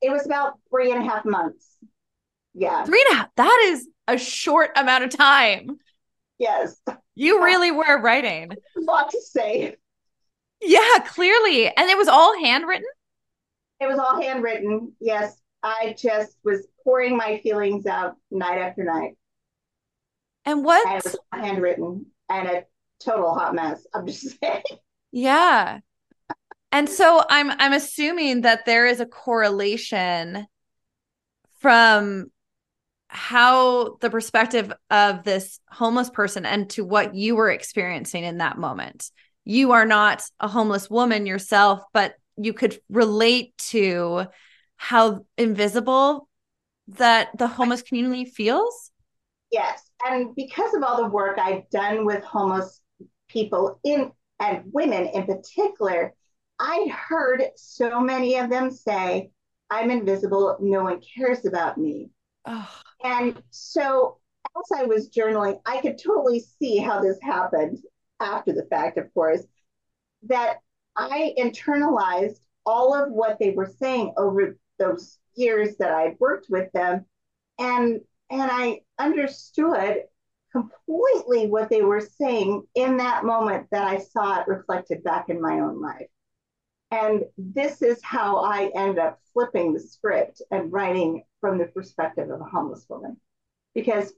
It 0.00 0.10
was 0.10 0.26
about 0.26 0.58
three 0.70 0.92
and 0.92 1.02
a 1.02 1.04
half 1.04 1.24
months. 1.24 1.66
Yeah. 2.54 2.84
Three 2.84 3.04
and 3.08 3.14
a 3.14 3.20
half. 3.22 3.28
That 3.36 3.64
is 3.66 3.88
a 4.06 4.18
short 4.18 4.70
amount 4.76 5.04
of 5.04 5.10
time. 5.10 5.78
Yes. 6.38 6.80
You 7.14 7.42
really 7.42 7.70
were 7.70 8.00
writing. 8.00 8.52
A 8.52 8.80
lot 8.80 9.10
to 9.10 9.20
say. 9.20 9.76
Yeah, 10.60 10.98
clearly. 11.06 11.66
And 11.68 11.90
it 11.90 11.96
was 11.96 12.08
all 12.08 12.38
handwritten? 12.38 12.86
It 13.80 13.86
was 13.86 13.98
all 13.98 14.20
handwritten. 14.20 14.92
Yes. 15.00 15.40
I 15.62 15.94
just 15.98 16.36
was 16.44 16.66
pouring 16.84 17.16
my 17.16 17.40
feelings 17.42 17.86
out 17.86 18.16
night 18.30 18.58
after 18.58 18.84
night. 18.84 19.16
And 20.44 20.64
what? 20.64 20.86
And 20.86 20.98
it 20.98 21.04
was 21.04 21.16
handwritten 21.32 22.06
and 22.28 22.48
a 22.48 22.64
total 23.02 23.34
hot 23.34 23.54
mess. 23.54 23.86
I'm 23.94 24.06
just 24.06 24.38
saying. 24.42 24.62
Yeah. 25.10 25.80
And 26.72 26.88
so 26.88 27.22
I'm 27.28 27.50
I'm 27.50 27.72
assuming 27.72 28.42
that 28.42 28.66
there 28.66 28.86
is 28.86 29.00
a 29.00 29.06
correlation 29.06 30.46
from 31.60 32.30
how 33.08 33.96
the 34.00 34.10
perspective 34.10 34.72
of 34.90 35.22
this 35.22 35.60
homeless 35.68 36.10
person 36.10 36.44
and 36.44 36.68
to 36.70 36.84
what 36.84 37.14
you 37.14 37.36
were 37.36 37.50
experiencing 37.50 38.24
in 38.24 38.38
that 38.38 38.58
moment. 38.58 39.08
You 39.44 39.72
are 39.72 39.86
not 39.86 40.24
a 40.40 40.48
homeless 40.48 40.90
woman 40.90 41.26
yourself, 41.26 41.80
but 41.92 42.14
you 42.36 42.52
could 42.52 42.76
relate 42.90 43.56
to 43.68 44.26
how 44.76 45.24
invisible 45.38 46.28
that 46.88 47.36
the 47.38 47.46
homeless 47.46 47.82
community 47.82 48.24
feels. 48.24 48.90
Yes. 49.50 49.90
And 50.04 50.34
because 50.34 50.74
of 50.74 50.82
all 50.82 51.02
the 51.02 51.08
work 51.08 51.38
I've 51.38 51.68
done 51.70 52.04
with 52.04 52.22
homeless 52.24 52.80
people 53.28 53.80
in 53.84 54.12
and 54.40 54.64
women 54.72 55.06
in 55.06 55.24
particular, 55.24 56.12
I 56.58 56.88
heard 56.90 57.42
so 57.56 58.00
many 58.00 58.36
of 58.36 58.50
them 58.50 58.70
say, 58.70 59.30
I'm 59.70 59.90
invisible, 59.90 60.56
no 60.60 60.84
one 60.84 61.00
cares 61.16 61.44
about 61.46 61.78
me. 61.78 62.10
Oh. 62.46 62.68
And 63.02 63.42
so 63.50 64.18
as 64.56 64.78
I 64.78 64.84
was 64.84 65.10
journaling, 65.10 65.60
I 65.66 65.80
could 65.80 65.98
totally 65.98 66.40
see 66.40 66.78
how 66.78 67.00
this 67.00 67.18
happened 67.22 67.78
after 68.20 68.52
the 68.52 68.66
fact, 68.70 68.98
of 68.98 69.12
course, 69.14 69.42
that 70.24 70.58
I 70.96 71.34
internalized 71.38 72.38
all 72.66 72.94
of 72.94 73.10
what 73.10 73.38
they 73.38 73.50
were 73.50 73.72
saying 73.80 74.14
over 74.16 74.56
those 74.78 75.18
years 75.36 75.76
that 75.78 75.92
I'd 75.92 76.18
worked 76.20 76.46
with 76.48 76.70
them. 76.72 77.06
And 77.58 78.00
and 78.30 78.50
I 78.50 78.80
understood 78.98 80.04
completely 80.52 81.46
what 81.48 81.68
they 81.68 81.82
were 81.82 82.00
saying 82.00 82.62
in 82.74 82.96
that 82.98 83.24
moment 83.24 83.68
that 83.70 83.84
I 83.84 83.98
saw 83.98 84.40
it 84.40 84.48
reflected 84.48 85.02
back 85.04 85.28
in 85.28 85.40
my 85.40 85.60
own 85.60 85.80
life. 85.80 86.06
And 86.90 87.24
this 87.36 87.82
is 87.82 88.02
how 88.02 88.38
I 88.38 88.70
ended 88.74 88.98
up 88.98 89.18
flipping 89.32 89.72
the 89.72 89.80
script 89.80 90.42
and 90.50 90.72
writing 90.72 91.24
from 91.40 91.58
the 91.58 91.66
perspective 91.66 92.30
of 92.30 92.40
a 92.40 92.44
homeless 92.44 92.86
woman 92.88 93.16
because 93.74 94.12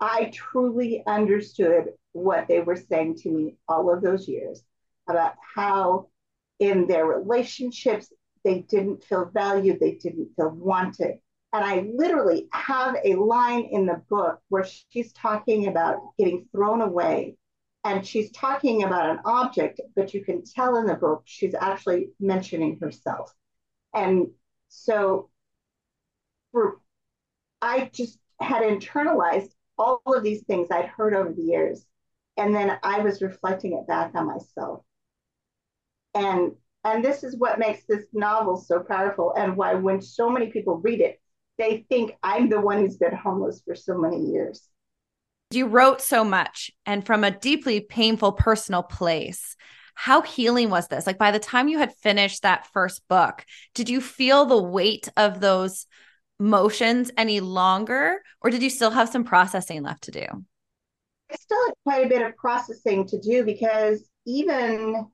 I 0.00 0.30
truly 0.34 1.02
understood 1.06 1.92
what 2.12 2.48
they 2.48 2.60
were 2.60 2.76
saying 2.76 3.16
to 3.18 3.30
me 3.30 3.56
all 3.68 3.92
of 3.92 4.02
those 4.02 4.28
years 4.28 4.62
about 5.08 5.34
how 5.54 6.08
in 6.58 6.86
their 6.86 7.06
relationships 7.06 8.12
they 8.46 8.60
didn't 8.60 9.02
feel 9.02 9.28
valued, 9.34 9.80
they 9.80 9.96
didn't 9.96 10.30
feel 10.36 10.50
wanted. 10.50 11.18
And 11.52 11.64
I 11.64 11.88
literally 11.92 12.46
have 12.52 12.96
a 13.04 13.16
line 13.16 13.64
in 13.72 13.86
the 13.86 14.00
book 14.08 14.40
where 14.50 14.64
she's 14.90 15.12
talking 15.12 15.66
about 15.66 15.98
getting 16.16 16.46
thrown 16.52 16.80
away 16.80 17.36
and 17.82 18.06
she's 18.06 18.30
talking 18.30 18.84
about 18.84 19.10
an 19.10 19.18
object, 19.24 19.80
but 19.96 20.14
you 20.14 20.24
can 20.24 20.44
tell 20.44 20.76
in 20.76 20.86
the 20.86 20.94
book 20.94 21.22
she's 21.24 21.54
actually 21.54 22.10
mentioning 22.20 22.78
herself. 22.80 23.34
And 23.92 24.28
so 24.68 25.30
for 26.52 26.78
I 27.62 27.90
just 27.92 28.18
had 28.40 28.62
internalized 28.62 29.50
all 29.78 30.02
of 30.06 30.22
these 30.22 30.42
things 30.44 30.68
I'd 30.70 30.86
heard 30.86 31.14
over 31.14 31.32
the 31.32 31.42
years. 31.42 31.84
And 32.36 32.54
then 32.54 32.78
I 32.82 33.00
was 33.00 33.22
reflecting 33.22 33.72
it 33.72 33.88
back 33.88 34.14
on 34.14 34.26
myself. 34.26 34.84
And 36.14 36.52
and 36.86 37.04
this 37.04 37.24
is 37.24 37.36
what 37.36 37.58
makes 37.58 37.84
this 37.88 38.04
novel 38.12 38.56
so 38.56 38.78
powerful 38.78 39.34
and 39.36 39.56
why 39.56 39.74
when 39.74 40.00
so 40.00 40.30
many 40.30 40.52
people 40.52 40.78
read 40.78 41.00
it, 41.00 41.20
they 41.58 41.84
think 41.88 42.12
I'm 42.22 42.48
the 42.48 42.60
one 42.60 42.78
who's 42.78 42.96
been 42.96 43.14
homeless 43.14 43.60
for 43.64 43.74
so 43.74 43.98
many 43.98 44.20
years. 44.20 44.68
You 45.50 45.66
wrote 45.66 46.00
so 46.00 46.22
much 46.22 46.70
and 46.84 47.04
from 47.04 47.24
a 47.24 47.30
deeply 47.32 47.80
painful 47.80 48.32
personal 48.32 48.84
place. 48.84 49.56
How 49.94 50.22
healing 50.22 50.70
was 50.70 50.86
this? 50.86 51.08
Like 51.08 51.18
by 51.18 51.32
the 51.32 51.40
time 51.40 51.66
you 51.66 51.78
had 51.78 51.92
finished 51.96 52.42
that 52.42 52.68
first 52.72 53.02
book, 53.08 53.44
did 53.74 53.88
you 53.88 54.00
feel 54.00 54.44
the 54.44 54.62
weight 54.62 55.08
of 55.16 55.40
those 55.40 55.86
motions 56.38 57.10
any 57.16 57.40
longer 57.40 58.22
or 58.42 58.50
did 58.50 58.62
you 58.62 58.70
still 58.70 58.90
have 58.90 59.08
some 59.08 59.24
processing 59.24 59.82
left 59.82 60.04
to 60.04 60.12
do? 60.12 60.26
I 61.32 61.34
still 61.34 61.66
had 61.66 61.74
quite 61.82 62.06
a 62.06 62.08
bit 62.08 62.22
of 62.22 62.36
processing 62.36 63.08
to 63.08 63.18
do 63.18 63.44
because 63.44 64.08
even 64.24 65.06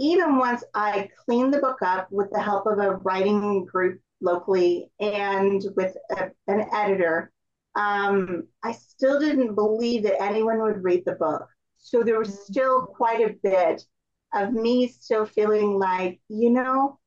even 0.00 0.38
once 0.38 0.64
I 0.74 1.10
cleaned 1.24 1.52
the 1.52 1.58
book 1.58 1.82
up 1.82 2.10
with 2.10 2.30
the 2.32 2.40
help 2.40 2.64
of 2.66 2.78
a 2.78 2.96
writing 2.96 3.66
group 3.66 4.00
locally 4.22 4.90
and 4.98 5.62
with 5.76 5.94
a, 6.16 6.30
an 6.48 6.66
editor, 6.72 7.30
um, 7.74 8.48
I 8.62 8.72
still 8.72 9.20
didn't 9.20 9.54
believe 9.54 10.04
that 10.04 10.22
anyone 10.22 10.62
would 10.62 10.82
read 10.82 11.04
the 11.04 11.12
book. 11.12 11.46
So 11.76 12.02
there 12.02 12.18
was 12.18 12.30
mm-hmm. 12.30 12.52
still 12.52 12.86
quite 12.86 13.20
a 13.20 13.36
bit 13.42 13.84
of 14.32 14.52
me 14.52 14.88
still 14.88 15.26
feeling 15.26 15.78
like, 15.78 16.18
you 16.30 16.48
know, 16.48 16.98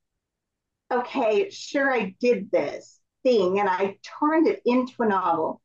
okay, 0.91 1.49
sure, 1.49 1.91
I 1.91 2.15
did 2.19 2.51
this 2.51 2.99
thing 3.23 3.59
and 3.59 3.67
I 3.67 3.97
turned 4.19 4.47
it 4.47 4.61
into 4.65 5.01
a 5.01 5.07
novel, 5.07 5.61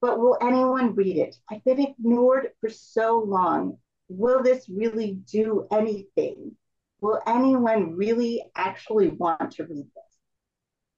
but 0.00 0.18
will 0.18 0.38
anyone 0.42 0.96
read 0.96 1.18
it? 1.18 1.36
I've 1.48 1.62
been 1.62 1.80
ignored 1.80 2.48
for 2.60 2.68
so 2.68 3.20
long. 3.20 3.78
Will 4.08 4.42
this 4.42 4.68
really 4.68 5.12
do 5.30 5.68
anything? 5.70 6.56
Will 7.04 7.20
anyone 7.26 7.96
really 7.96 8.42
actually 8.56 9.08
want 9.08 9.52
to 9.52 9.64
read 9.64 9.86
this? 9.94 10.04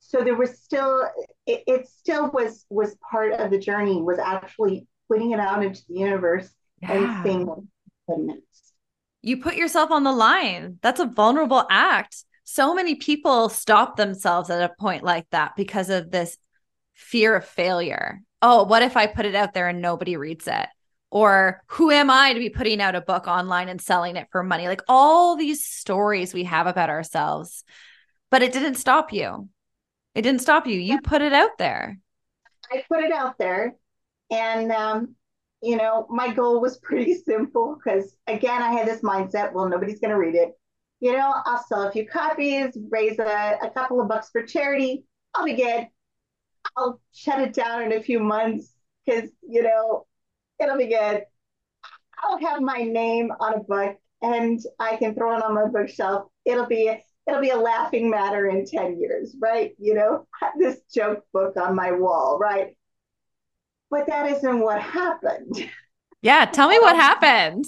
so 0.07 0.23
there 0.23 0.37
was 0.37 0.59
still 0.61 1.05
it, 1.47 1.65
it, 1.67 1.89
still 1.89 2.31
was 2.31 2.65
was 2.71 2.97
part 3.11 3.33
of 3.33 3.51
the 3.51 3.59
journey 3.59 4.01
was 4.01 4.19
actually 4.19 4.87
putting 5.09 5.33
it 5.33 5.41
out 5.41 5.65
into 5.65 5.83
the 5.89 5.99
universe 5.99 6.49
yeah. 6.81 6.93
and 6.93 7.25
seeing 7.25 7.47
what 7.47 7.59
next. 8.19 8.75
You 9.23 9.43
put 9.43 9.57
yourself 9.57 9.91
on 9.91 10.05
the 10.05 10.13
line. 10.13 10.79
That's 10.83 11.01
a 11.01 11.07
vulnerable 11.07 11.67
act. 11.71 12.25
So 12.45 12.75
many 12.75 12.95
people 12.95 13.49
stop 13.49 13.97
themselves 13.97 14.51
at 14.51 14.63
a 14.63 14.75
point 14.79 15.03
like 15.03 15.29
that 15.31 15.57
because 15.57 15.91
of 15.91 16.13
this 16.13 16.39
fear 16.95 17.35
of 17.35 17.45
failure. 17.45 18.21
Oh, 18.41 18.63
what 18.63 18.83
if 18.83 18.97
I 18.97 19.09
put 19.09 19.27
it 19.27 19.35
out 19.35 19.55
there 19.55 19.69
and 19.69 19.83
nobody 19.83 20.17
reads 20.17 20.47
it? 20.47 20.69
Or 21.11 21.63
who 21.69 21.91
am 21.91 22.11
I 22.11 22.33
to 22.33 22.39
be 22.39 22.51
putting 22.51 22.81
out 22.81 22.95
a 22.95 23.01
book 23.01 23.27
online 23.27 23.69
and 23.69 23.81
selling 23.81 24.17
it 24.17 24.29
for 24.31 24.43
money? 24.43 24.67
Like 24.69 24.83
all 24.89 25.37
these 25.37 25.65
stories 25.65 26.35
we 26.35 26.45
have 26.45 26.67
about 26.67 26.91
ourselves. 26.91 27.65
But 28.31 28.43
it 28.43 28.53
didn't 28.53 28.75
stop 28.75 29.13
you 29.13 29.49
it 30.17 30.23
didn't 30.23 30.41
stop 30.41 30.67
you. 30.67 30.81
You 30.81 31.03
put 31.03 31.21
it 31.21 31.35
out 31.35 31.59
there. 31.59 31.99
I 32.73 32.83
put 32.89 33.05
it 33.05 33.13
out 33.13 33.37
there. 33.39 33.77
And, 34.31 34.73
um, 34.73 35.15
you 35.63 35.77
know, 35.77 36.07
my 36.09 36.33
goal 36.33 36.63
was 36.63 36.79
pretty 36.83 37.15
simple 37.15 37.77
because, 37.77 38.17
again, 38.27 38.63
I 38.63 38.73
had 38.73 38.89
this 38.89 39.03
mindset 39.03 39.53
well, 39.53 39.69
nobody's 39.69 40.01
going 40.01 40.13
to 40.13 40.19
read 40.19 40.35
it. 40.35 40.53
You 41.01 41.13
know, 41.13 41.35
I'll 41.45 41.63
sell 41.65 41.87
a 41.87 41.93
few 41.93 42.09
copies, 42.09 42.79
raise 42.91 43.19
a, 43.19 43.59
a 43.63 43.71
couple 43.75 44.01
of 44.01 44.09
bucks 44.09 44.31
for 44.31 44.43
charity. 44.43 45.05
I'll 45.35 45.45
be 45.45 45.53
good. 45.53 45.87
I'll 46.75 46.99
shut 47.13 47.43
it 47.43 47.53
down 47.53 47.83
in 47.83 47.93
a 47.93 48.03
few 48.03 48.19
months 48.19 48.73
because, 49.05 49.29
you 49.47 49.63
know, 49.63 50.07
it'll 50.61 50.79
be 50.79 50.89
good. 50.89 51.25
I'll 52.23 52.39
have 52.39 52.61
my 52.61 52.83
name 52.83 53.31
on 53.41 53.55
a 53.55 53.61
book 53.61 53.99
and 54.23 54.61
I 54.79 54.97
can 54.97 55.15
throw 55.15 55.37
it 55.37 55.45
on 55.45 55.55
my 55.55 55.67
bookshelf. 55.67 56.29
It'll 56.45 56.67
be 56.67 56.97
it'll 57.27 57.41
be 57.41 57.51
a 57.51 57.57
laughing 57.57 58.09
matter 58.09 58.47
in 58.49 58.65
10 58.65 59.01
years, 59.01 59.35
right? 59.41 59.73
You 59.79 59.95
know, 59.95 60.27
this 60.59 60.81
joke 60.93 61.25
book 61.33 61.57
on 61.57 61.75
my 61.75 61.93
wall, 61.93 62.39
right? 62.41 62.77
But 63.91 64.07
that 64.07 64.31
isn't 64.31 64.61
what 64.61 64.81
happened. 64.81 65.69
Yeah, 66.23 66.45
tell 66.45 66.69
me 66.69 66.79
what 66.79 66.97
happened. 66.97 67.67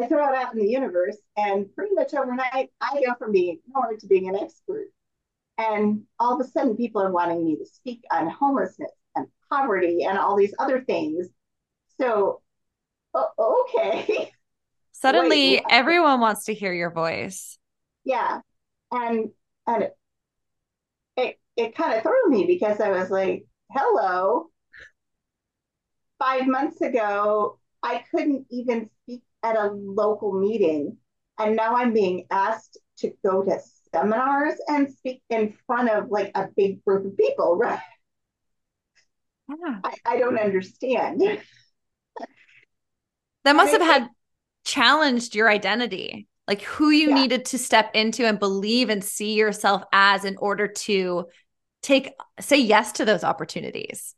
I 0.00 0.06
throw 0.06 0.28
it 0.28 0.36
out 0.36 0.52
in 0.52 0.60
the 0.60 0.68
universe, 0.68 1.16
and 1.36 1.66
pretty 1.74 1.94
much 1.94 2.14
overnight, 2.14 2.70
I 2.80 3.02
go 3.04 3.14
from 3.18 3.32
being 3.32 3.58
ignored 3.58 3.98
to 4.00 4.06
being 4.06 4.28
an 4.28 4.36
expert. 4.36 4.86
And 5.56 6.02
all 6.20 6.34
of 6.34 6.46
a 6.46 6.48
sudden, 6.48 6.76
people 6.76 7.02
are 7.02 7.10
wanting 7.10 7.44
me 7.44 7.56
to 7.56 7.66
speak 7.66 8.04
on 8.12 8.30
homelessness 8.30 8.92
and 9.16 9.26
poverty 9.50 10.04
and 10.04 10.16
all 10.16 10.36
these 10.36 10.54
other 10.60 10.82
things. 10.82 11.26
So, 12.00 12.40
okay. 13.16 14.32
Suddenly, 14.92 15.56
Wait, 15.56 15.64
everyone 15.70 16.20
wants 16.20 16.46
to 16.46 16.54
hear 16.54 16.72
your 16.72 16.90
voice. 16.90 17.58
Yeah, 18.04 18.40
and 18.90 19.30
and 19.66 19.82
it 19.84 19.96
it, 21.16 21.38
it 21.56 21.76
kind 21.76 21.94
of 21.94 22.02
threw 22.02 22.28
me 22.28 22.46
because 22.46 22.80
I 22.80 22.90
was 22.90 23.10
like, 23.10 23.46
"Hello." 23.70 24.50
Five 26.18 26.48
months 26.48 26.80
ago, 26.80 27.60
I 27.80 28.02
couldn't 28.10 28.46
even 28.50 28.90
speak 29.04 29.22
at 29.44 29.56
a 29.56 29.70
local 29.72 30.32
meeting, 30.32 30.96
and 31.38 31.54
now 31.54 31.76
I'm 31.76 31.92
being 31.92 32.26
asked 32.30 32.78
to 32.98 33.12
go 33.24 33.44
to 33.44 33.60
seminars 33.94 34.54
and 34.66 34.92
speak 34.92 35.22
in 35.30 35.54
front 35.66 35.90
of 35.90 36.10
like 36.10 36.32
a 36.34 36.48
big 36.56 36.84
group 36.84 37.06
of 37.06 37.16
people, 37.16 37.56
right? 37.62 37.78
Yeah. 39.48 39.78
I, 39.84 39.94
I 40.04 40.18
don't 40.18 40.38
understand. 40.38 41.22
That 43.48 43.56
must 43.56 43.72
have 43.72 43.80
had 43.80 44.10
challenged 44.66 45.34
your 45.34 45.48
identity, 45.48 46.28
like 46.46 46.60
who 46.60 46.90
you 46.90 47.08
yeah. 47.08 47.14
needed 47.14 47.46
to 47.46 47.56
step 47.56 47.90
into 47.94 48.26
and 48.26 48.38
believe 48.38 48.90
and 48.90 49.02
see 49.02 49.32
yourself 49.32 49.84
as 49.90 50.26
in 50.26 50.36
order 50.36 50.68
to 50.68 51.24
take 51.80 52.10
say 52.38 52.58
yes 52.58 52.92
to 52.92 53.06
those 53.06 53.24
opportunities. 53.24 54.14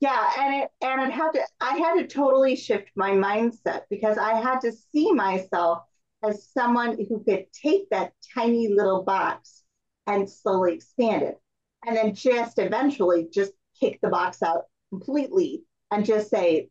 Yeah, 0.00 0.30
and 0.38 0.62
it 0.62 0.70
and 0.80 1.02
it 1.02 1.12
had 1.12 1.32
to 1.32 1.42
I 1.60 1.76
had 1.76 1.96
to 1.96 2.06
totally 2.06 2.56
shift 2.56 2.88
my 2.96 3.10
mindset 3.10 3.82
because 3.90 4.16
I 4.16 4.40
had 4.40 4.60
to 4.62 4.72
see 4.72 5.12
myself 5.12 5.82
as 6.24 6.48
someone 6.48 6.96
who 6.96 7.22
could 7.22 7.44
take 7.52 7.90
that 7.90 8.14
tiny 8.34 8.68
little 8.68 9.02
box 9.02 9.64
and 10.06 10.30
slowly 10.30 10.76
expand 10.76 11.24
it. 11.24 11.38
And 11.86 11.94
then 11.94 12.14
just 12.14 12.58
eventually 12.58 13.28
just 13.30 13.52
kick 13.78 13.98
the 14.00 14.08
box 14.08 14.42
out 14.42 14.62
completely 14.88 15.64
and 15.90 16.06
just 16.06 16.30
say, 16.30 16.70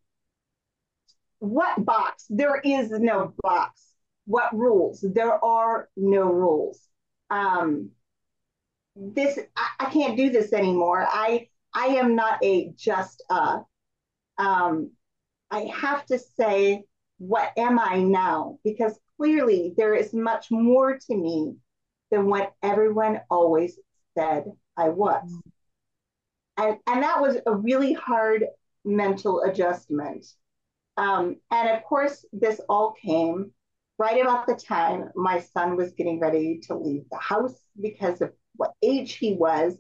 what 1.40 1.84
box? 1.84 2.26
There 2.30 2.62
is 2.64 2.92
no 2.92 3.34
box. 3.42 3.94
What 4.26 4.56
rules? 4.56 5.04
There 5.04 5.44
are 5.44 5.90
no 5.98 6.24
rules. 6.32 6.80
Um, 7.30 7.92
this 8.96 9.40
I, 9.56 9.70
I 9.80 9.86
can't 9.90 10.18
do 10.18 10.30
this 10.30 10.54
anymore. 10.54 11.08
I 11.10 11.48
I 11.74 11.88
am 11.88 12.16
not 12.16 12.44
a 12.44 12.72
just 12.76 13.24
uh 13.30 13.60
um 14.38 14.92
I 15.52 15.72
have 15.74 16.06
to 16.08 16.20
say 16.20 16.84
what 17.18 17.52
am 17.58 17.80
I 17.80 18.00
now? 18.00 18.60
Because 18.64 18.98
clearly 19.18 19.74
there 19.78 19.94
is 19.94 20.14
much 20.14 20.52
more 20.52 20.98
to 20.98 21.16
me 21.16 21.56
than 22.12 22.28
what 22.28 22.54
everyone 22.64 23.22
always 23.30 23.78
said 24.18 24.46
I 24.78 24.90
was. 24.90 25.30
And, 26.58 26.78
and 26.88 27.04
that 27.04 27.22
was 27.22 27.38
a 27.46 27.56
really 27.56 27.94
hard 27.94 28.46
mental 28.86 29.42
adjustment. 29.44 30.26
Um, 31.00 31.38
and 31.50 31.70
of 31.70 31.84
course, 31.86 32.26
this 32.34 32.60
all 32.68 32.94
came 33.02 33.52
right 33.98 34.22
about 34.22 34.46
the 34.48 34.56
time 34.56 35.10
my 35.16 35.40
son 35.40 35.78
was 35.78 35.94
getting 35.94 36.20
ready 36.20 36.60
to 36.64 36.76
leave 36.76 37.04
the 37.10 37.18
house 37.18 37.58
because 37.80 38.20
of 38.20 38.34
what 38.58 38.74
age 38.84 39.14
he 39.14 39.34
was. 39.34 39.78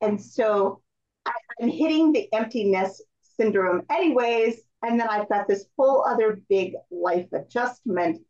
And 0.00 0.20
so 0.20 0.80
I, 1.26 1.32
I'm 1.60 1.68
hitting 1.68 2.12
the 2.12 2.32
empty 2.32 2.70
nest 2.70 3.02
syndrome, 3.36 3.82
anyways. 3.90 4.60
And 4.82 4.98
then 4.98 5.08
I've 5.08 5.28
got 5.28 5.48
this 5.48 5.64
whole 5.76 6.04
other 6.06 6.40
big 6.48 6.74
life 6.92 7.26
adjustment 7.32 8.22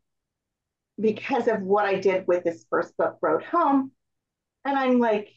because 0.99 1.47
of 1.47 1.61
what 1.61 1.85
I 1.85 1.99
did 1.99 2.27
with 2.27 2.43
this 2.43 2.65
first 2.71 2.97
book, 2.97 3.19
Road 3.21 3.43
Home. 3.43 3.91
And 4.65 4.75
I'm 4.75 4.97
like, 4.97 5.29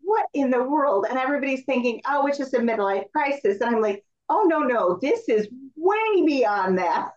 what 0.00 0.26
in 0.34 0.50
the 0.50 0.62
world? 0.64 1.06
And 1.08 1.20
everybody's 1.20 1.64
thinking, 1.66 2.00
oh, 2.04 2.26
it's 2.26 2.38
just 2.38 2.54
a 2.54 2.58
midlife 2.58 3.04
crisis. 3.12 3.60
And 3.60 3.76
I'm 3.76 3.80
like, 3.80 4.04
oh, 4.28 4.42
no, 4.48 4.60
no, 4.60 4.98
this 5.00 5.28
is 5.28 5.48
way 5.78 6.26
beyond 6.26 6.78
that. 6.78 7.10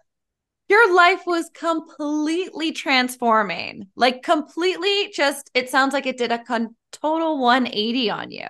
Your 0.69 0.95
life 0.95 1.23
was 1.25 1.49
completely 1.53 2.71
transforming, 2.71 3.87
like 3.95 4.23
completely 4.23 5.11
just, 5.13 5.51
it 5.53 5.69
sounds 5.69 5.93
like 5.93 6.05
it 6.05 6.17
did 6.17 6.31
a 6.31 6.43
con- 6.43 6.75
total 6.91 7.39
180 7.39 8.09
on 8.09 8.31
you. 8.31 8.47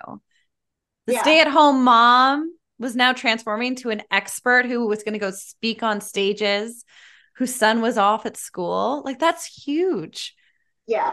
The 1.08 1.14
yeah. 1.14 1.22
stay 1.22 1.40
at 1.40 1.48
home 1.48 1.84
mom 1.84 2.54
was 2.78 2.96
now 2.96 3.14
transforming 3.14 3.76
to 3.78 3.90
an 3.90 4.04
expert 4.12 4.66
who 4.66 4.88
was 4.88 5.04
going 5.04 5.14
to 5.14 5.20
go 5.20 5.32
speak 5.32 5.82
on 5.82 6.00
stages 6.00 6.86
whose 7.36 7.56
son 7.56 7.82
was 7.82 7.98
off 7.98 8.26
at 8.26 8.38
school. 8.38 9.02
Like 9.04 9.18
that's 9.18 9.46
huge. 9.46 10.36
Yeah. 10.88 11.12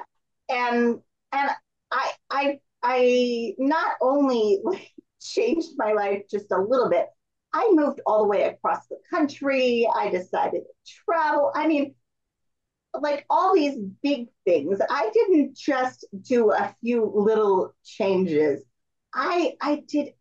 And 0.49 0.99
and 1.33 1.51
I 1.91 2.13
I 2.31 2.61
I 2.83 3.55
not 3.59 3.93
only 4.01 4.61
changed 5.23 5.71
my 5.77 5.93
life 5.93 6.23
just 6.31 6.51
a 6.53 6.61
little 6.61 6.91
bit, 6.91 7.07
I 7.53 7.71
moved 7.73 8.01
all 8.07 8.23
the 8.23 8.29
way 8.29 8.45
across 8.45 8.87
the 8.89 8.99
country. 9.11 9.89
I 9.95 10.11
decided 10.11 10.63
to 10.63 10.93
travel. 11.05 11.51
I 11.55 11.67
mean, 11.67 11.95
like 13.01 13.25
all 13.31 13.55
these 13.55 13.79
big 14.03 14.29
things. 14.45 14.81
I 14.89 15.11
didn't 15.13 15.57
just 15.57 16.05
do 16.23 16.53
a 16.53 16.75
few 16.81 17.11
little 17.15 17.75
changes. 17.85 18.65
I 19.15 19.55
I 19.61 19.83
did 19.89 20.13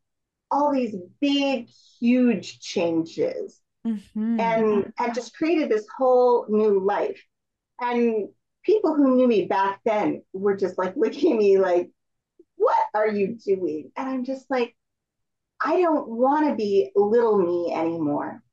all 0.51 0.73
these 0.73 0.95
big, 1.19 1.69
huge 1.99 2.59
changes 2.59 3.61
mm-hmm. 3.85 4.39
and 4.39 4.93
and 4.97 5.13
just 5.13 5.35
created 5.35 5.69
this 5.69 5.87
whole 5.97 6.45
new 6.49 6.79
life. 6.79 7.21
And 7.79 8.29
people 8.63 8.95
who 8.95 9.15
knew 9.15 9.27
me 9.27 9.45
back 9.45 9.79
then 9.85 10.23
were 10.33 10.55
just 10.55 10.77
like 10.77 10.95
looking 10.95 11.33
at 11.33 11.37
me 11.37 11.57
like, 11.57 11.89
what 12.55 12.83
are 12.93 13.07
you 13.07 13.37
doing? 13.43 13.91
And 13.95 14.09
I'm 14.09 14.23
just 14.23 14.49
like, 14.49 14.75
I 15.61 15.81
don't 15.81 16.07
want 16.07 16.47
to 16.47 16.55
be 16.55 16.91
little 16.95 17.37
me 17.37 17.73
anymore. 17.73 18.43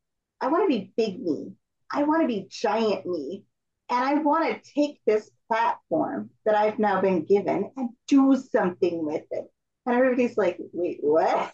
I 0.41 0.49
want 0.49 0.71
to 0.71 0.79
be 0.79 0.93
big 0.97 1.21
me. 1.21 1.53
I 1.93 2.03
want 2.05 2.23
to 2.23 2.29
be 2.29 2.47
giant 2.51 3.07
me. 3.07 3.45
And 3.91 4.03
I 4.03 4.15
want 4.15 4.49
to 4.51 4.73
take 4.75 5.01
this 5.07 5.31
platform 5.49 6.31
that 6.47 6.55
I've 6.55 6.79
now 6.79 7.01
been 7.01 7.25
given 7.25 7.71
and 7.77 7.91
do 8.09 8.37
something 8.37 9.05
with 9.05 9.25
it. 9.31 9.45
And 9.87 9.95
everybody's 9.95 10.37
like, 10.37 10.59
wait, 10.73 10.99
what? 11.03 11.53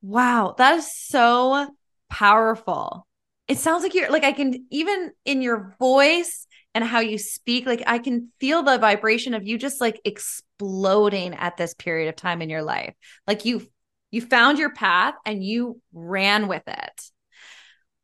Wow, 0.00 0.54
that 0.58 0.76
is 0.76 0.92
so 0.92 1.68
powerful. 2.08 3.06
It 3.48 3.58
sounds 3.58 3.82
like 3.82 3.94
you're 3.94 4.10
like 4.10 4.24
I 4.24 4.32
can 4.32 4.66
even 4.70 5.12
in 5.24 5.42
your 5.42 5.74
voice 5.78 6.46
and 6.74 6.84
how 6.84 7.00
you 7.00 7.18
speak, 7.18 7.66
like 7.66 7.82
I 7.86 7.98
can 7.98 8.30
feel 8.38 8.62
the 8.62 8.78
vibration 8.78 9.34
of 9.34 9.46
you 9.46 9.58
just 9.58 9.80
like 9.80 10.00
exploding 10.04 11.34
at 11.34 11.56
this 11.56 11.74
period 11.74 12.08
of 12.08 12.16
time 12.16 12.42
in 12.42 12.50
your 12.50 12.62
life. 12.62 12.94
Like 13.26 13.44
you 13.44 13.66
you 14.10 14.20
found 14.20 14.58
your 14.58 14.72
path 14.72 15.14
and 15.24 15.44
you 15.44 15.80
ran 15.92 16.48
with 16.48 16.62
it. 16.66 17.02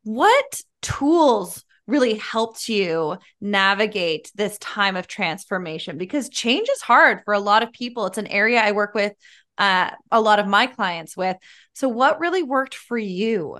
What 0.02 0.60
tools 0.82 1.64
really 1.86 2.14
helped 2.14 2.68
you 2.68 3.16
navigate 3.40 4.30
this 4.34 4.58
time 4.58 4.96
of 4.96 5.06
transformation? 5.06 5.98
Because 5.98 6.28
change 6.28 6.68
is 6.68 6.82
hard 6.82 7.20
for 7.24 7.34
a 7.34 7.40
lot 7.40 7.62
of 7.62 7.72
people. 7.72 8.06
It's 8.06 8.18
an 8.18 8.26
area 8.26 8.60
I 8.60 8.72
work 8.72 8.94
with 8.94 9.12
uh, 9.58 9.90
a 10.10 10.20
lot 10.20 10.38
of 10.38 10.46
my 10.46 10.66
clients 10.66 11.16
with. 11.16 11.36
So, 11.72 11.88
what 11.88 12.20
really 12.20 12.42
worked 12.42 12.74
for 12.74 12.98
you? 12.98 13.58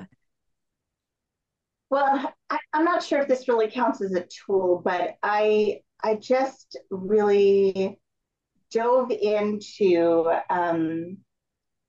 Well, 1.90 2.34
I, 2.50 2.58
am 2.72 2.84
not 2.84 3.04
sure 3.04 3.20
if 3.20 3.28
this 3.28 3.46
really 3.46 3.70
counts 3.70 4.02
as 4.02 4.12
a 4.12 4.26
tool, 4.26 4.82
but 4.84 5.14
I 5.22 5.82
I 6.02 6.16
just 6.16 6.76
really 6.90 7.98
dove 8.72 9.10
into 9.12 10.32
um, 10.50 11.18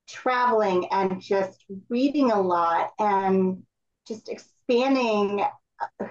traveling 0.08 0.88
and 0.92 1.22
just 1.22 1.66
reading 1.90 2.32
a 2.32 2.42
lot 2.42 2.92
and 3.00 3.64
just 4.08 4.30
expanding 4.30 5.44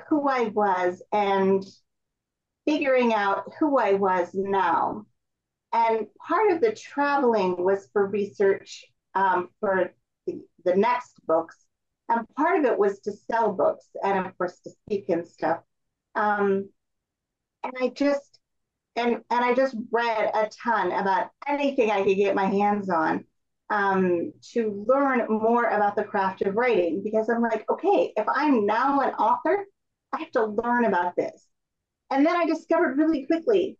who 0.08 0.28
I 0.28 0.44
was 0.48 1.02
and 1.12 1.64
figuring 2.66 3.14
out 3.14 3.52
who 3.58 3.78
I 3.78 3.94
was 3.94 4.30
now. 4.34 5.06
And 5.72 6.06
part 6.26 6.52
of 6.52 6.60
the 6.60 6.72
traveling 6.72 7.62
was 7.62 7.88
for 7.92 8.06
research 8.06 8.84
um, 9.14 9.48
for 9.60 9.92
the, 10.26 10.40
the 10.64 10.76
next 10.76 11.14
books. 11.26 11.56
And 12.08 12.26
part 12.36 12.58
of 12.58 12.64
it 12.64 12.78
was 12.78 13.00
to 13.00 13.12
sell 13.12 13.52
books 13.52 13.86
and, 14.02 14.26
of 14.26 14.36
course, 14.36 14.58
to 14.60 14.70
speak 14.70 15.08
and 15.08 15.26
stuff. 15.26 15.60
Um, 16.14 16.68
and 17.64 17.72
I 17.80 17.88
just 17.88 18.38
and 18.96 19.22
and 19.30 19.44
I 19.44 19.54
just 19.54 19.74
read 19.90 20.30
a 20.34 20.48
ton 20.62 20.92
about 20.92 21.30
anything 21.46 21.90
I 21.90 22.04
could 22.04 22.16
get 22.16 22.34
my 22.34 22.46
hands 22.46 22.88
on. 22.88 23.24
Um, 23.70 24.32
to 24.52 24.84
learn 24.86 25.26
more 25.28 25.64
about 25.64 25.96
the 25.96 26.04
craft 26.04 26.42
of 26.42 26.54
writing 26.54 27.02
because 27.02 27.28
I'm 27.28 27.42
like, 27.42 27.68
okay, 27.70 28.12
if 28.16 28.26
I'm 28.28 28.66
now 28.66 29.00
an 29.00 29.14
author, 29.14 29.64
I 30.12 30.18
have 30.20 30.30
to 30.32 30.46
learn 30.46 30.84
about 30.84 31.16
this. 31.16 31.46
And 32.10 32.24
then 32.24 32.36
I 32.36 32.44
discovered 32.46 32.98
really 32.98 33.26
quickly 33.26 33.78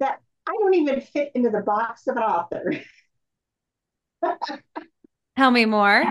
that 0.00 0.20
I 0.46 0.52
don't 0.60 0.74
even 0.74 1.00
fit 1.00 1.32
into 1.34 1.50
the 1.50 1.60
box 1.60 2.06
of 2.06 2.16
an 2.16 2.22
author. 2.22 2.72
Tell 5.36 5.50
me 5.50 5.66
more. 5.66 6.04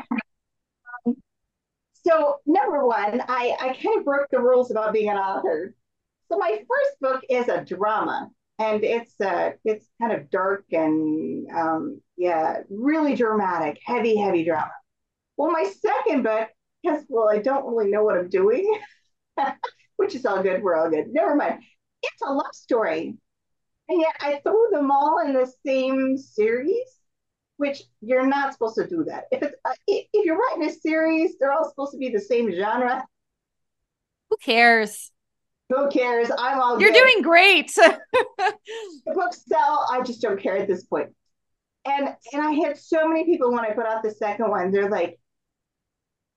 So, 2.08 2.36
number 2.46 2.86
one, 2.86 3.22
I, 3.28 3.56
I 3.60 3.78
kind 3.82 3.98
of 3.98 4.06
broke 4.06 4.30
the 4.30 4.40
rules 4.40 4.70
about 4.70 4.94
being 4.94 5.10
an 5.10 5.18
author. 5.18 5.74
So, 6.30 6.38
my 6.38 6.52
first 6.52 7.00
book 7.02 7.24
is 7.30 7.48
a 7.48 7.66
drama, 7.66 8.30
and 8.60 8.84
it's 8.84 9.20
uh, 9.20 9.52
it's 9.64 9.86
kind 10.02 10.14
of 10.14 10.30
dark 10.30 10.66
and 10.72 11.48
um, 11.52 12.02
yeah, 12.18 12.62
really 12.70 13.16
dramatic, 13.16 13.80
heavy, 13.86 14.16
heavy 14.16 14.46
drama. 14.46 14.72
Well, 15.38 15.52
my 15.52 15.64
second 15.64 16.24
book, 16.24 16.50
because 16.82 17.04
well, 17.10 17.30
I 17.30 17.40
don't 17.40 17.66
really 17.66 17.92
know 17.92 18.04
what 18.04 18.18
I'm 18.18 18.30
doing, 18.30 18.80
which 19.98 20.16
is 20.16 20.26
all 20.26 20.42
good. 20.42 20.64
We're 20.64 20.78
all 20.78 20.90
good. 20.90 21.08
Never 21.12 21.36
mind. 21.36 21.62
It's 22.02 22.22
a 22.22 22.32
love 22.32 22.54
story, 22.54 23.18
and 23.90 24.02
yet 24.02 24.16
I 24.22 24.40
threw 24.44 24.68
them 24.72 24.92
all 24.92 25.20
in 25.26 25.34
the 25.34 25.52
same 25.66 26.18
series 26.18 26.96
which 27.58 27.84
you're 28.02 28.28
not 28.28 28.54
supposed 28.54 28.76
to 28.76 28.88
do 28.88 29.04
that. 29.06 29.26
If 29.32 29.42
it's 29.42 29.56
uh, 29.64 29.74
if 29.88 30.08
you're 30.14 30.38
writing 30.38 30.68
a 30.68 30.74
series, 30.74 31.38
they're 31.40 31.54
all 31.54 31.70
supposed 31.70 31.94
to 31.94 31.98
be 31.98 32.10
the 32.10 32.20
same 32.20 32.52
genre. 32.54 33.06
Who 34.30 34.38
cares? 34.38 35.12
Who 35.70 35.90
cares? 35.90 36.30
I'm 36.38 36.60
all. 36.60 36.80
You're 36.80 36.92
good. 36.92 37.02
doing 37.02 37.22
great. 37.22 37.74
the 37.76 38.54
books 39.14 39.42
sell. 39.48 39.88
I 39.92 40.02
just 40.02 40.22
don't 40.22 40.40
care 40.40 40.58
at 40.58 40.68
this 40.68 40.84
point. 40.84 41.10
And 41.86 42.10
and 42.34 42.42
I 42.42 42.52
had 42.52 42.78
so 42.78 43.08
many 43.08 43.26
people 43.26 43.52
when 43.52 43.66
I 43.66 43.72
put 43.72 43.86
out 43.86 44.04
the 44.04 44.12
second 44.12 44.50
one. 44.50 44.72
They're 44.72 44.90
like, 44.90 45.20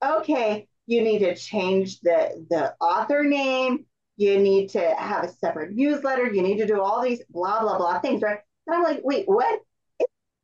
okay, 0.05 0.69
you 0.87 1.03
need 1.03 1.21
to 1.21 1.35
change 1.35 2.01
the 2.01 2.47
the 2.51 2.75
author 2.81 3.23
name. 3.23 3.85
You 4.17 4.39
need 4.39 4.71
to 4.71 4.95
have 4.97 5.25
a 5.25 5.29
separate 5.29 5.73
newsletter. 5.73 6.33
You 6.33 6.43
need 6.43 6.59
to 6.59 6.67
do 6.67 6.81
all 6.81 7.03
these 7.03 7.23
blah 7.31 7.61
blah 7.61 7.77
blah 7.77 8.01
things, 8.01 8.23
right? 8.23 8.39
And 8.67 8.77
I'm 8.77 8.83
like, 8.83 9.01
wait, 9.03 9.27
what? 9.27 9.61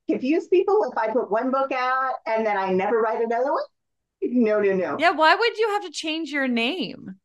confuse 0.08 0.48
people 0.48 0.84
if 0.90 0.98
I 0.98 1.08
put 1.08 1.30
one 1.30 1.50
book 1.50 1.72
out 1.72 2.14
and 2.26 2.46
then 2.46 2.56
I 2.56 2.72
never 2.72 3.00
write 3.00 3.22
another 3.22 3.52
one? 3.52 3.62
No, 4.26 4.58
no, 4.58 4.72
no. 4.72 4.96
Yeah, 4.98 5.10
why 5.10 5.34
would 5.34 5.58
you 5.58 5.68
have 5.68 5.82
to 5.82 5.90
change 5.90 6.30
your 6.30 6.48
name? 6.48 7.16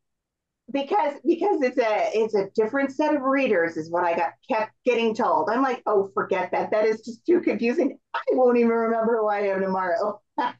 Because 0.71 1.15
because 1.25 1.63
it's 1.63 1.79
a 1.79 2.09
it's 2.13 2.35
a 2.35 2.49
different 2.53 2.91
set 2.91 3.15
of 3.15 3.23
readers 3.23 3.75
is 3.75 3.89
what 3.89 4.03
I 4.03 4.15
got 4.15 4.33
kept 4.47 4.71
getting 4.85 5.15
told. 5.15 5.49
I'm 5.49 5.63
like, 5.63 5.81
oh, 5.87 6.11
forget 6.13 6.51
that. 6.51 6.69
That 6.69 6.85
is 6.85 7.01
just 7.01 7.25
too 7.25 7.41
confusing. 7.41 7.97
I 8.13 8.21
won't 8.33 8.57
even 8.57 8.69
remember 8.69 9.17
who 9.17 9.27
I 9.27 9.39
am 9.47 9.61
tomorrow. 9.61 10.21
I'm 10.39 10.53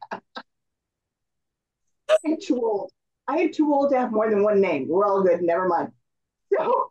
too 2.41 2.58
old. 2.58 2.91
I 3.28 3.38
am 3.39 3.52
too 3.54 3.72
old 3.74 3.91
to 3.91 4.00
have 4.00 4.12
more 4.12 4.30
than 4.30 4.43
one 4.43 4.62
name. 4.62 4.88
We're 4.88 5.06
all 5.06 5.24
good. 5.24 5.41
Never 5.41 5.67
mind. 5.67 5.91
So 6.58 6.89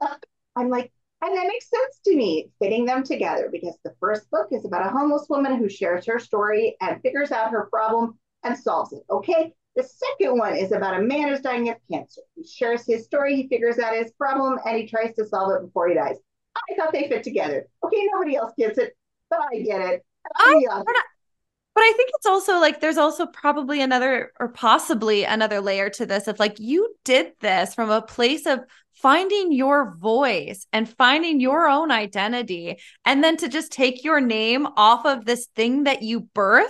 I'm 0.56 0.68
like, 0.68 0.92
and 1.22 1.36
that 1.36 1.48
makes 1.48 1.68
sense 1.68 2.00
to 2.04 2.16
me, 2.16 2.50
fitting 2.60 2.84
them 2.84 3.02
together, 3.02 3.48
because 3.50 3.76
the 3.84 3.94
first 4.00 4.30
book 4.30 4.48
is 4.52 4.64
about 4.64 4.86
a 4.86 4.90
homeless 4.90 5.26
woman 5.28 5.56
who 5.56 5.68
shares 5.68 6.06
her 6.06 6.18
story 6.20 6.76
and 6.80 7.02
figures 7.02 7.32
out 7.32 7.50
her 7.50 7.68
problem 7.70 8.18
and 8.44 8.56
solves 8.56 8.92
it. 8.92 9.02
Okay. 9.10 9.52
The 9.78 9.84
second 9.84 10.36
one 10.36 10.56
is 10.56 10.72
about 10.72 10.98
a 10.98 11.02
man 11.02 11.28
who's 11.28 11.40
dying 11.40 11.68
of 11.68 11.76
cancer. 11.88 12.20
He 12.34 12.44
shares 12.44 12.84
his 12.84 13.04
story, 13.04 13.36
he 13.36 13.46
figures 13.46 13.78
out 13.78 13.94
his 13.94 14.10
problem, 14.10 14.58
and 14.66 14.76
he 14.76 14.88
tries 14.88 15.14
to 15.14 15.24
solve 15.24 15.52
it 15.52 15.64
before 15.64 15.88
he 15.88 15.94
dies. 15.94 16.16
I 16.56 16.74
thought 16.74 16.92
they 16.92 17.08
fit 17.08 17.22
together. 17.22 17.64
Okay, 17.84 18.08
nobody 18.12 18.34
else 18.34 18.52
gets 18.58 18.76
it, 18.76 18.96
but 19.30 19.38
I 19.40 19.60
get 19.60 19.80
it. 19.80 20.04
I, 20.34 20.64
but 20.64 21.84
I 21.84 21.92
think 21.96 22.10
it's 22.16 22.26
also 22.26 22.58
like 22.58 22.80
there's 22.80 22.98
also 22.98 23.26
probably 23.26 23.80
another 23.80 24.32
or 24.40 24.48
possibly 24.48 25.22
another 25.22 25.60
layer 25.60 25.88
to 25.90 26.06
this 26.06 26.26
of 26.26 26.40
like 26.40 26.58
you 26.58 26.96
did 27.04 27.34
this 27.40 27.72
from 27.72 27.88
a 27.88 28.02
place 28.02 28.46
of 28.46 28.58
finding 28.94 29.52
your 29.52 29.94
voice 29.96 30.66
and 30.72 30.88
finding 30.88 31.38
your 31.38 31.68
own 31.68 31.92
identity 31.92 32.80
and 33.04 33.22
then 33.22 33.36
to 33.36 33.48
just 33.48 33.70
take 33.70 34.02
your 34.02 34.20
name 34.20 34.66
off 34.76 35.06
of 35.06 35.24
this 35.24 35.46
thing 35.54 35.84
that 35.84 36.02
you 36.02 36.22
birthed 36.34 36.66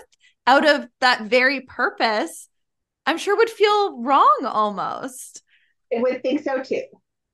out 0.47 0.69
of 0.69 0.87
that 1.01 1.23
very 1.23 1.63
purpose 1.63 2.48
i'm 3.09 3.19
sure 3.19 3.37
would 3.37 3.51
feel 3.51 4.03
wrong 4.03 4.45
almost. 4.45 5.43
I 5.95 6.01
would 6.01 6.23
think 6.23 6.43
so 6.43 6.63
too. 6.63 6.83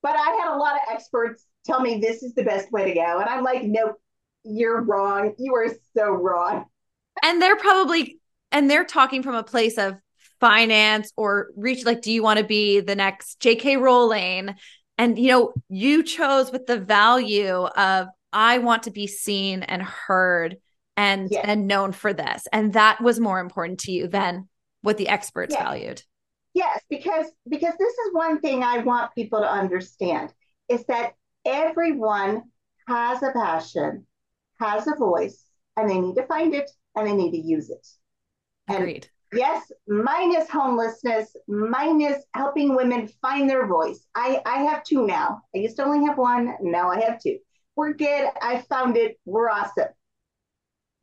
But 0.03 0.17
i 0.17 0.41
had 0.41 0.55
a 0.55 0.59
lot 0.59 0.75
of 0.77 0.81
experts 0.91 1.47
tell 1.67 1.81
me 1.81 1.99
this 1.99 2.23
is 2.23 2.35
the 2.35 2.45
best 2.45 2.71
way 2.73 2.85
to 2.87 2.95
go. 2.95 3.19
And 3.19 3.29
i'm 3.29 3.45
like 3.45 3.63
nope 3.65 4.01
you're 4.45 4.83
wrong. 4.83 5.35
You 5.39 5.55
are 5.55 5.69
so 5.97 6.11
wrong. 6.11 6.67
And 7.23 7.41
they're 7.41 7.57
probably 7.57 8.21
and 8.53 8.71
they're 8.71 8.85
talking 8.85 9.23
from 9.23 9.35
a 9.35 9.43
place 9.43 9.79
of 9.79 9.97
finance 10.41 11.11
or 11.17 11.49
reach 11.57 11.87
like 11.87 12.03
do 12.03 12.13
you 12.13 12.23
want 12.23 12.39
to 12.39 12.45
be 12.45 12.81
the 12.81 12.95
next 12.95 13.41
jk 13.41 13.81
rowling? 13.81 14.55
And 14.99 15.19
you 15.19 15.29
know 15.29 15.55
you 15.69 16.03
chose 16.03 16.53
with 16.53 16.67
the 16.67 16.79
value 16.79 17.65
of 17.65 18.09
i 18.33 18.59
want 18.59 18.85
to 18.85 18.91
be 18.91 19.07
seen 19.07 19.63
and 19.63 19.83
heard 19.83 20.57
and 20.97 21.29
yes. 21.31 21.45
and 21.47 21.67
known 21.67 21.93
for 21.93 22.13
this. 22.13 22.47
And 22.53 22.75
that 22.75 23.01
was 23.01 23.19
more 23.19 23.41
important 23.41 23.81
to 23.81 23.93
you 23.93 24.07
than 24.07 24.49
what 24.85 24.99
the 24.99 25.09
experts 25.09 25.55
yes. 25.55 25.63
valued 25.63 26.03
yes 26.53 26.81
because 26.91 27.27
because 27.49 27.75
this 27.79 27.95
is 27.95 28.13
one 28.13 28.41
thing 28.41 28.63
i 28.63 28.79
want 28.79 29.15
people 29.15 29.41
to 29.41 29.51
understand 29.51 30.33
is 30.69 30.85
that 30.87 31.15
everyone 31.45 32.43
has 32.87 33.23
a 33.23 33.33
passion 33.33 34.07
has 34.61 34.87
a 34.87 34.95
voice 34.97 35.45
and 35.77 35.89
they 35.89 35.99
need 35.99 36.15
to 36.15 36.27
find 36.27 36.55
it 36.55 36.71
and 36.97 37.07
they 37.07 37.15
need 37.15 37.33
to 37.33 37.39
use 37.39 37.71
it 37.71 37.87
and 38.69 38.79
Agreed. 38.79 39.09
Yes, 39.33 39.73
mine 39.89 40.35
is 40.37 40.49
homelessness. 40.49 41.35
Mine 41.49 42.01
is 42.01 42.25
helping 42.35 42.77
women 42.77 43.09
find 43.21 43.51
their 43.51 43.67
voice. 43.67 44.07
I, 44.15 44.41
I 44.47 44.63
have 44.63 44.85
two 44.85 45.07
now. 45.07 45.43
I 45.55 45.59
used 45.59 45.77
to 45.77 45.85
only 45.85 46.07
have 46.07 46.17
one. 46.17 46.55
Now 46.61 46.91
I 46.91 47.01
have 47.01 47.21
two. 47.21 47.39
We're 47.75 47.95
good. 47.95 48.31
I 48.41 48.59
found 48.69 48.97
it. 48.97 49.19
We're 49.25 49.51
awesome. 49.51 49.89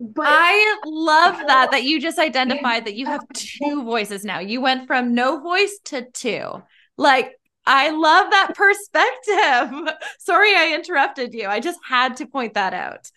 But 0.03 0.25
I 0.27 0.79
love 0.83 1.37
that 1.45 1.69
that 1.69 1.83
you 1.83 2.01
just 2.01 2.17
identified 2.17 2.85
that 2.85 2.95
you 2.95 3.05
have 3.05 3.23
two 3.33 3.83
voices 3.83 4.25
now. 4.25 4.39
You 4.39 4.59
went 4.59 4.87
from 4.87 5.13
no 5.13 5.39
voice 5.39 5.79
to 5.85 6.09
two. 6.11 6.63
Like 6.97 7.35
I 7.67 7.91
love 7.91 8.31
that 8.31 8.53
perspective. 8.55 9.95
Sorry 10.19 10.55
I 10.55 10.73
interrupted 10.73 11.35
you. 11.35 11.47
I 11.47 11.59
just 11.59 11.79
had 11.87 12.17
to 12.17 12.25
point 12.25 12.55
that 12.55 12.73
out. 12.73 13.11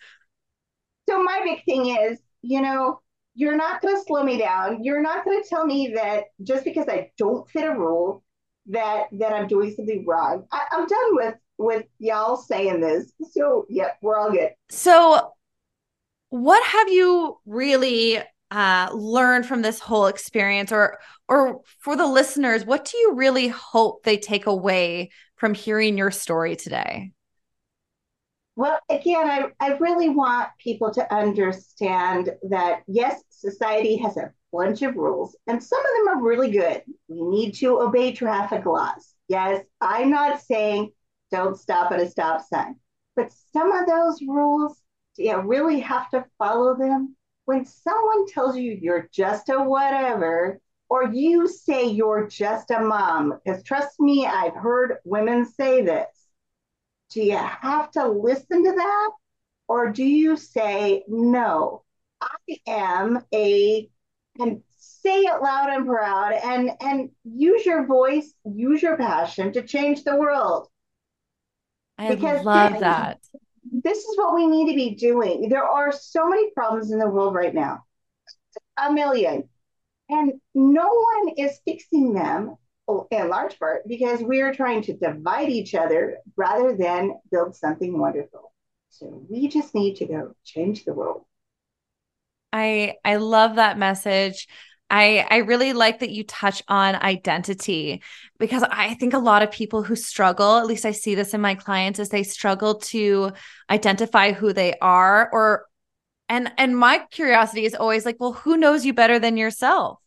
So 1.09 1.23
my 1.23 1.41
big 1.43 1.65
thing 1.65 1.87
is, 1.87 2.19
you 2.43 2.61
know, 2.61 3.01
you're 3.33 3.57
not 3.57 3.81
going 3.81 3.95
to 3.95 4.03
slow 4.03 4.21
me 4.21 4.37
down. 4.37 4.83
You're 4.83 5.01
not 5.01 5.25
going 5.25 5.41
to 5.41 5.49
tell 5.49 5.65
me 5.65 5.93
that 5.95 6.25
just 6.43 6.63
because 6.63 6.87
I 6.87 7.11
don't 7.17 7.49
fit 7.49 7.65
a 7.65 7.71
rule 7.71 8.23
that 8.67 9.05
that 9.13 9.33
I'm 9.33 9.47
doing 9.47 9.73
something 9.75 10.05
wrong. 10.05 10.45
I, 10.51 10.65
I'm 10.71 10.85
done 10.85 11.15
with 11.15 11.35
with 11.57 11.85
y'all 11.97 12.37
saying 12.37 12.79
this. 12.79 13.11
So 13.31 13.65
yep, 13.69 13.97
we're 14.03 14.17
all 14.17 14.31
good. 14.31 14.51
So 14.69 15.31
what 16.35 16.61
have 16.65 16.89
you 16.89 17.39
really 17.45 18.19
uh, 18.51 18.89
learned 18.93 19.45
from 19.45 19.61
this 19.61 19.79
whole 19.79 20.07
experience 20.07 20.71
or 20.71 20.99
or 21.27 21.61
for 21.79 21.95
the 21.95 22.05
listeners, 22.05 22.65
what 22.65 22.85
do 22.85 22.97
you 22.97 23.13
really 23.15 23.47
hope 23.47 24.03
they 24.03 24.17
take 24.17 24.45
away 24.45 25.11
from 25.37 25.53
hearing 25.53 25.97
your 25.97 26.11
story 26.11 26.55
today? 26.55 27.11
Well, 28.57 28.79
again, 28.89 29.27
I, 29.27 29.45
I 29.59 29.77
really 29.77 30.09
want 30.09 30.49
people 30.59 30.93
to 30.93 31.13
understand 31.13 32.31
that 32.49 32.83
yes, 32.87 33.21
society 33.29 33.97
has 33.97 34.17
a 34.17 34.31
bunch 34.51 34.81
of 34.81 34.95
rules, 34.95 35.35
and 35.47 35.63
some 35.63 35.79
of 35.79 35.85
them 35.85 36.17
are 36.17 36.23
really 36.23 36.51
good. 36.51 36.83
We 37.07 37.23
need 37.23 37.53
to 37.55 37.79
obey 37.79 38.11
traffic 38.11 38.65
laws. 38.65 39.13
Yes, 39.29 39.63
I'm 39.81 40.09
not 40.11 40.41
saying 40.41 40.91
don't 41.31 41.57
stop 41.57 41.91
at 41.91 41.99
a 41.99 42.09
stop 42.09 42.41
sign, 42.47 42.75
but 43.15 43.33
some 43.53 43.71
of 43.71 43.87
those 43.87 44.19
rules, 44.27 44.77
you 45.17 45.37
really 45.39 45.79
have 45.79 46.09
to 46.11 46.25
follow 46.37 46.75
them. 46.77 47.15
When 47.45 47.65
someone 47.65 48.27
tells 48.27 48.57
you 48.57 48.77
you're 48.81 49.09
just 49.11 49.49
a 49.49 49.59
whatever, 49.63 50.59
or 50.89 51.11
you 51.11 51.47
say 51.47 51.87
you're 51.87 52.27
just 52.27 52.71
a 52.71 52.79
mom, 52.79 53.39
because 53.43 53.63
trust 53.63 53.99
me, 53.99 54.25
I've 54.25 54.55
heard 54.55 54.97
women 55.03 55.45
say 55.45 55.81
this 55.81 56.07
do 57.11 57.23
you 57.23 57.37
have 57.37 57.91
to 57.91 58.07
listen 58.09 58.63
to 58.63 58.71
that? 58.71 59.11
Or 59.67 59.91
do 59.91 60.03
you 60.03 60.37
say, 60.37 61.03
no, 61.07 61.83
I 62.21 62.59
am 62.67 63.23
a, 63.33 63.89
and 64.39 64.61
say 64.77 65.19
it 65.19 65.41
loud 65.41 65.69
and 65.69 65.87
proud 65.87 66.33
and, 66.33 66.71
and 66.81 67.09
use 67.23 67.65
your 67.65 67.85
voice, 67.85 68.33
use 68.43 68.81
your 68.81 68.97
passion 68.97 69.53
to 69.53 69.61
change 69.63 70.03
the 70.03 70.15
world? 70.15 70.67
I 71.97 72.09
because 72.09 72.45
love 72.45 72.79
that. 72.79 73.19
This 73.85 73.99
is 73.99 74.17
what 74.17 74.33
we 74.33 74.47
need 74.47 74.71
to 74.71 74.75
be 74.75 74.95
doing. 74.95 75.47
There 75.47 75.63
are 75.63 75.91
so 75.91 76.27
many 76.27 76.49
problems 76.51 76.91
in 76.91 76.97
the 76.97 77.07
world 77.07 77.35
right 77.35 77.53
now, 77.53 77.85
a 78.77 78.91
million. 78.91 79.47
And 80.09 80.33
no 80.55 80.87
one 80.87 81.35
is 81.37 81.59
fixing 81.65 82.13
them 82.13 82.55
oh, 82.87 83.07
in 83.11 83.29
large 83.29 83.59
part 83.59 83.87
because 83.87 84.21
we 84.21 84.41
are 84.41 84.55
trying 84.55 84.81
to 84.83 84.97
divide 84.97 85.49
each 85.49 85.75
other 85.75 86.17
rather 86.35 86.75
than 86.75 87.13
build 87.31 87.55
something 87.55 87.97
wonderful. 87.97 88.51
So 88.89 89.23
we 89.29 89.49
just 89.49 89.75
need 89.75 89.97
to 89.97 90.07
go 90.07 90.35
change 90.43 90.83
the 90.83 90.93
world. 90.93 91.23
I 92.51 92.95
I 93.05 93.17
love 93.17 93.57
that 93.57 93.77
message. 93.77 94.47
I 94.89 95.25
I 95.29 95.37
really 95.37 95.73
like 95.73 95.99
that 95.99 96.11
you 96.11 96.23
touch 96.23 96.61
on 96.67 96.95
identity 96.95 98.03
because 98.37 98.63
I 98.63 98.93
think 98.95 99.13
a 99.13 99.19
lot 99.19 99.43
of 99.43 99.51
people 99.51 99.83
who 99.83 99.95
struggle, 99.95 100.57
at 100.57 100.67
least 100.67 100.85
I 100.85 100.91
see 100.91 101.15
this 101.15 101.33
in 101.33 101.41
my 101.41 101.55
clients, 101.55 101.99
is 101.99 102.09
they 102.09 102.23
struggle 102.23 102.75
to 102.75 103.31
identify 103.69 104.31
who 104.31 104.53
they 104.53 104.75
are 104.81 105.29
or 105.31 105.65
and 106.29 106.51
and 106.57 106.77
my 106.77 106.99
curiosity 107.11 107.65
is 107.65 107.75
always 107.75 108.05
like, 108.05 108.17
well, 108.19 108.33
who 108.33 108.57
knows 108.57 108.85
you 108.85 108.93
better 108.93 109.19
than 109.19 109.37
yourself? 109.37 109.99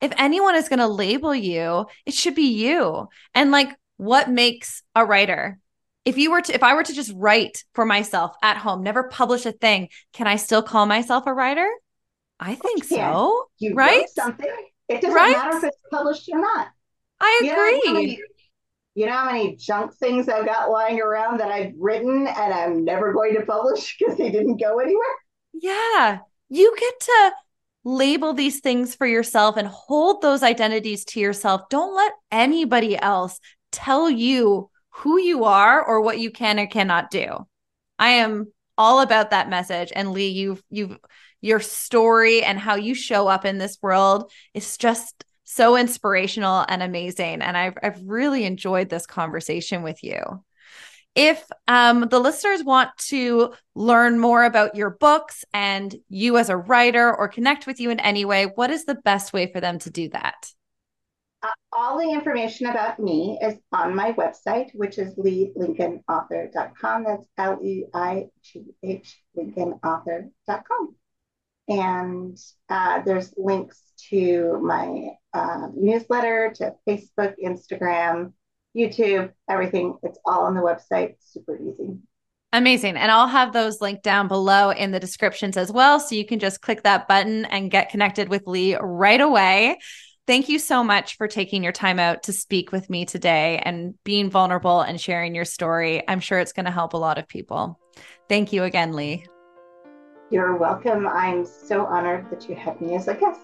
If 0.00 0.12
anyone 0.18 0.54
is 0.56 0.68
going 0.68 0.80
to 0.80 0.86
label 0.88 1.34
you, 1.34 1.86
it 2.04 2.14
should 2.14 2.34
be 2.34 2.52
you. 2.62 3.08
And 3.34 3.50
like 3.50 3.70
what 3.96 4.28
makes 4.28 4.82
a 4.94 5.04
writer? 5.04 5.58
If 6.04 6.18
you 6.18 6.30
were 6.30 6.42
to 6.42 6.54
if 6.54 6.62
I 6.62 6.74
were 6.74 6.82
to 6.82 6.92
just 6.92 7.12
write 7.14 7.64
for 7.74 7.86
myself 7.86 8.36
at 8.42 8.58
home, 8.58 8.82
never 8.82 9.04
publish 9.04 9.46
a 9.46 9.52
thing, 9.52 9.88
can 10.12 10.26
I 10.26 10.36
still 10.36 10.62
call 10.62 10.84
myself 10.86 11.24
a 11.26 11.32
writer? 11.32 11.68
I 12.40 12.54
think 12.54 12.84
so. 12.84 13.46
You 13.58 13.74
right? 13.74 14.08
something. 14.08 14.46
It 14.88 15.00
doesn't 15.00 15.14
right? 15.14 15.36
matter 15.36 15.56
if 15.58 15.64
it's 15.64 15.78
published 15.90 16.28
or 16.32 16.40
not. 16.40 16.68
I 17.20 17.40
agree. 17.42 17.82
You 17.84 17.86
know, 17.86 17.92
many, 17.94 18.20
you 18.94 19.06
know 19.06 19.12
how 19.12 19.26
many 19.26 19.56
junk 19.56 19.94
things 19.94 20.28
I've 20.28 20.46
got 20.46 20.70
lying 20.70 21.00
around 21.00 21.40
that 21.40 21.50
I've 21.50 21.72
written 21.78 22.26
and 22.26 22.54
I'm 22.54 22.84
never 22.84 23.12
going 23.12 23.34
to 23.34 23.46
publish 23.46 23.96
because 24.00 24.16
they 24.16 24.30
didn't 24.30 24.60
go 24.60 24.78
anywhere? 24.78 25.04
Yeah. 25.54 26.18
You 26.48 26.76
get 26.78 27.00
to 27.00 27.32
label 27.84 28.32
these 28.32 28.60
things 28.60 28.94
for 28.94 29.06
yourself 29.06 29.56
and 29.56 29.68
hold 29.68 30.22
those 30.22 30.42
identities 30.42 31.04
to 31.04 31.20
yourself. 31.20 31.62
Don't 31.70 31.94
let 31.94 32.12
anybody 32.30 32.98
else 32.98 33.38
tell 33.72 34.08
you 34.08 34.70
who 34.90 35.18
you 35.18 35.44
are 35.44 35.84
or 35.84 36.00
what 36.00 36.18
you 36.18 36.30
can 36.30 36.58
or 36.58 36.66
cannot 36.66 37.10
do. 37.10 37.46
I 37.98 38.08
am 38.10 38.52
all 38.76 39.00
about 39.00 39.30
that 39.30 39.48
message 39.48 39.92
and 39.94 40.12
Leigh 40.12 40.28
you've 40.28 40.62
you've 40.70 40.98
your 41.44 41.60
story 41.60 42.42
and 42.42 42.58
how 42.58 42.74
you 42.74 42.94
show 42.94 43.28
up 43.28 43.44
in 43.44 43.58
this 43.58 43.76
world 43.82 44.32
is 44.54 44.78
just 44.78 45.24
so 45.44 45.76
inspirational 45.76 46.64
and 46.68 46.82
amazing 46.82 47.42
and 47.42 47.54
I've 47.54 47.76
I've 47.82 48.00
really 48.02 48.44
enjoyed 48.44 48.88
this 48.88 49.06
conversation 49.06 49.82
with 49.82 50.02
you. 50.02 50.42
If 51.14 51.44
um, 51.68 52.08
the 52.08 52.18
listeners 52.18 52.64
want 52.64 52.96
to 53.10 53.52
learn 53.74 54.18
more 54.18 54.44
about 54.44 54.74
your 54.74 54.90
books 54.90 55.44
and 55.52 55.94
you 56.08 56.38
as 56.38 56.48
a 56.48 56.56
writer 56.56 57.14
or 57.14 57.28
connect 57.28 57.66
with 57.66 57.78
you 57.78 57.90
in 57.90 58.00
any 58.00 58.24
way, 58.24 58.46
what 58.46 58.70
is 58.70 58.86
the 58.86 58.96
best 58.96 59.34
way 59.34 59.52
for 59.52 59.60
them 59.60 59.78
to 59.80 59.90
do 59.90 60.08
that? 60.08 60.50
Uh, 61.42 61.48
all 61.76 61.98
the 61.98 62.10
information 62.10 62.68
about 62.68 62.98
me 62.98 63.38
is 63.42 63.58
on 63.70 63.94
my 63.94 64.12
website, 64.14 64.70
which 64.72 64.98
is 64.98 65.14
leighlincolnauthor.com. 65.16 67.04
That's 67.04 67.26
L 67.36 67.58
E 67.62 67.84
I 67.92 68.24
G 68.42 68.64
H 68.82 69.20
Lincolnauthor.com. 69.36 70.96
And 71.68 72.38
uh, 72.68 73.02
there's 73.02 73.32
links 73.36 73.80
to 74.10 74.60
my 74.62 75.10
uh, 75.32 75.68
newsletter, 75.74 76.52
to 76.56 76.74
Facebook, 76.86 77.34
Instagram, 77.42 78.32
YouTube, 78.76 79.32
everything. 79.48 79.96
It's 80.02 80.18
all 80.24 80.44
on 80.44 80.54
the 80.54 80.60
website. 80.60 81.14
Super 81.20 81.56
easy. 81.56 81.98
Amazing. 82.52 82.96
And 82.96 83.10
I'll 83.10 83.26
have 83.26 83.52
those 83.52 83.80
linked 83.80 84.04
down 84.04 84.28
below 84.28 84.70
in 84.70 84.92
the 84.92 85.00
descriptions 85.00 85.56
as 85.56 85.72
well. 85.72 85.98
So 85.98 86.14
you 86.14 86.24
can 86.24 86.38
just 86.38 86.60
click 86.60 86.84
that 86.84 87.08
button 87.08 87.46
and 87.46 87.70
get 87.70 87.90
connected 87.90 88.28
with 88.28 88.46
Leigh 88.46 88.76
right 88.80 89.20
away. 89.20 89.78
Thank 90.26 90.48
you 90.48 90.58
so 90.58 90.84
much 90.84 91.16
for 91.16 91.28
taking 91.28 91.62
your 91.62 91.72
time 91.72 91.98
out 91.98 92.22
to 92.24 92.32
speak 92.32 92.72
with 92.72 92.88
me 92.88 93.04
today 93.04 93.60
and 93.64 93.94
being 94.04 94.30
vulnerable 94.30 94.80
and 94.80 95.00
sharing 95.00 95.34
your 95.34 95.44
story. 95.44 96.02
I'm 96.08 96.20
sure 96.20 96.38
it's 96.38 96.52
going 96.52 96.64
to 96.64 96.70
help 96.70 96.94
a 96.94 96.98
lot 96.98 97.18
of 97.18 97.28
people. 97.28 97.78
Thank 98.28 98.52
you 98.52 98.62
again, 98.62 98.92
Leigh. 98.92 99.26
You're 100.30 100.56
welcome. 100.56 101.06
I'm 101.06 101.44
so 101.44 101.84
honored 101.84 102.30
that 102.30 102.48
you 102.48 102.54
had 102.54 102.80
me 102.80 102.94
as 102.96 103.08
a 103.08 103.14
guest. 103.14 103.40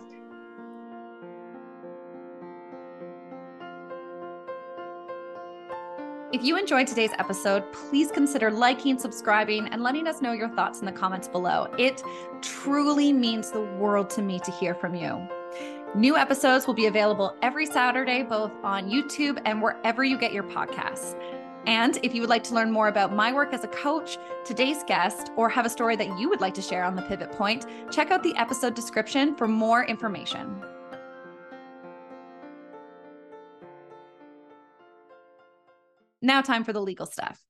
If 6.32 6.42
you 6.42 6.56
enjoyed 6.56 6.86
today's 6.86 7.10
episode, 7.18 7.70
please 7.72 8.10
consider 8.10 8.50
liking, 8.50 8.98
subscribing, 8.98 9.68
and 9.68 9.82
letting 9.82 10.06
us 10.06 10.22
know 10.22 10.32
your 10.32 10.48
thoughts 10.48 10.80
in 10.80 10.86
the 10.86 10.92
comments 10.92 11.28
below. 11.28 11.66
It 11.76 12.02
truly 12.40 13.12
means 13.12 13.50
the 13.50 13.60
world 13.60 14.08
to 14.10 14.22
me 14.22 14.38
to 14.40 14.50
hear 14.50 14.74
from 14.74 14.94
you. 14.94 15.28
New 15.94 16.16
episodes 16.16 16.66
will 16.66 16.74
be 16.74 16.86
available 16.86 17.36
every 17.42 17.66
Saturday, 17.66 18.22
both 18.22 18.52
on 18.62 18.88
YouTube 18.88 19.42
and 19.44 19.60
wherever 19.60 20.02
you 20.02 20.16
get 20.16 20.32
your 20.32 20.44
podcasts. 20.44 21.14
And 21.66 21.98
if 22.02 22.14
you 22.14 22.20
would 22.20 22.30
like 22.30 22.44
to 22.44 22.54
learn 22.54 22.70
more 22.70 22.88
about 22.88 23.14
my 23.14 23.32
work 23.32 23.52
as 23.52 23.64
a 23.64 23.68
coach, 23.68 24.18
today's 24.44 24.82
guest, 24.84 25.30
or 25.36 25.48
have 25.48 25.66
a 25.66 25.70
story 25.70 25.96
that 25.96 26.18
you 26.18 26.28
would 26.28 26.40
like 26.40 26.54
to 26.54 26.62
share 26.62 26.84
on 26.84 26.96
the 26.96 27.02
Pivot 27.02 27.32
Point, 27.32 27.66
check 27.90 28.10
out 28.10 28.22
the 28.22 28.34
episode 28.36 28.74
description 28.74 29.34
for 29.36 29.46
more 29.46 29.84
information. 29.84 30.62
Now, 36.22 36.42
time 36.42 36.64
for 36.64 36.72
the 36.72 36.82
legal 36.82 37.06
stuff. 37.06 37.40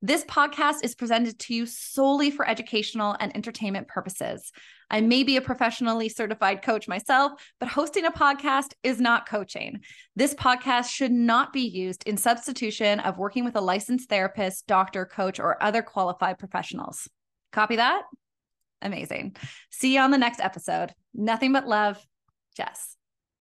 This 0.00 0.24
podcast 0.24 0.76
is 0.82 0.94
presented 0.94 1.38
to 1.40 1.54
you 1.54 1.66
solely 1.66 2.30
for 2.30 2.48
educational 2.48 3.16
and 3.18 3.34
entertainment 3.34 3.88
purposes. 3.88 4.52
I 4.90 5.00
may 5.00 5.22
be 5.22 5.36
a 5.36 5.42
professionally 5.42 6.08
certified 6.08 6.62
coach 6.62 6.86
myself, 6.86 7.32
but 7.58 7.68
hosting 7.68 8.04
a 8.04 8.10
podcast 8.10 8.74
is 8.82 9.00
not 9.00 9.28
coaching. 9.28 9.80
This 10.16 10.34
podcast 10.34 10.90
should 10.90 11.12
not 11.12 11.52
be 11.52 11.62
used 11.62 12.02
in 12.06 12.16
substitution 12.16 13.00
of 13.00 13.18
working 13.18 13.44
with 13.44 13.56
a 13.56 13.60
licensed 13.60 14.08
therapist, 14.08 14.66
doctor, 14.66 15.06
coach, 15.06 15.40
or 15.40 15.62
other 15.62 15.82
qualified 15.82 16.38
professionals. 16.38 17.08
Copy 17.52 17.76
that? 17.76 18.02
Amazing. 18.82 19.36
See 19.70 19.94
you 19.94 20.00
on 20.00 20.10
the 20.10 20.18
next 20.18 20.40
episode. 20.40 20.92
Nothing 21.14 21.52
but 21.52 21.66
love, 21.66 22.04
Jess. 22.56 22.96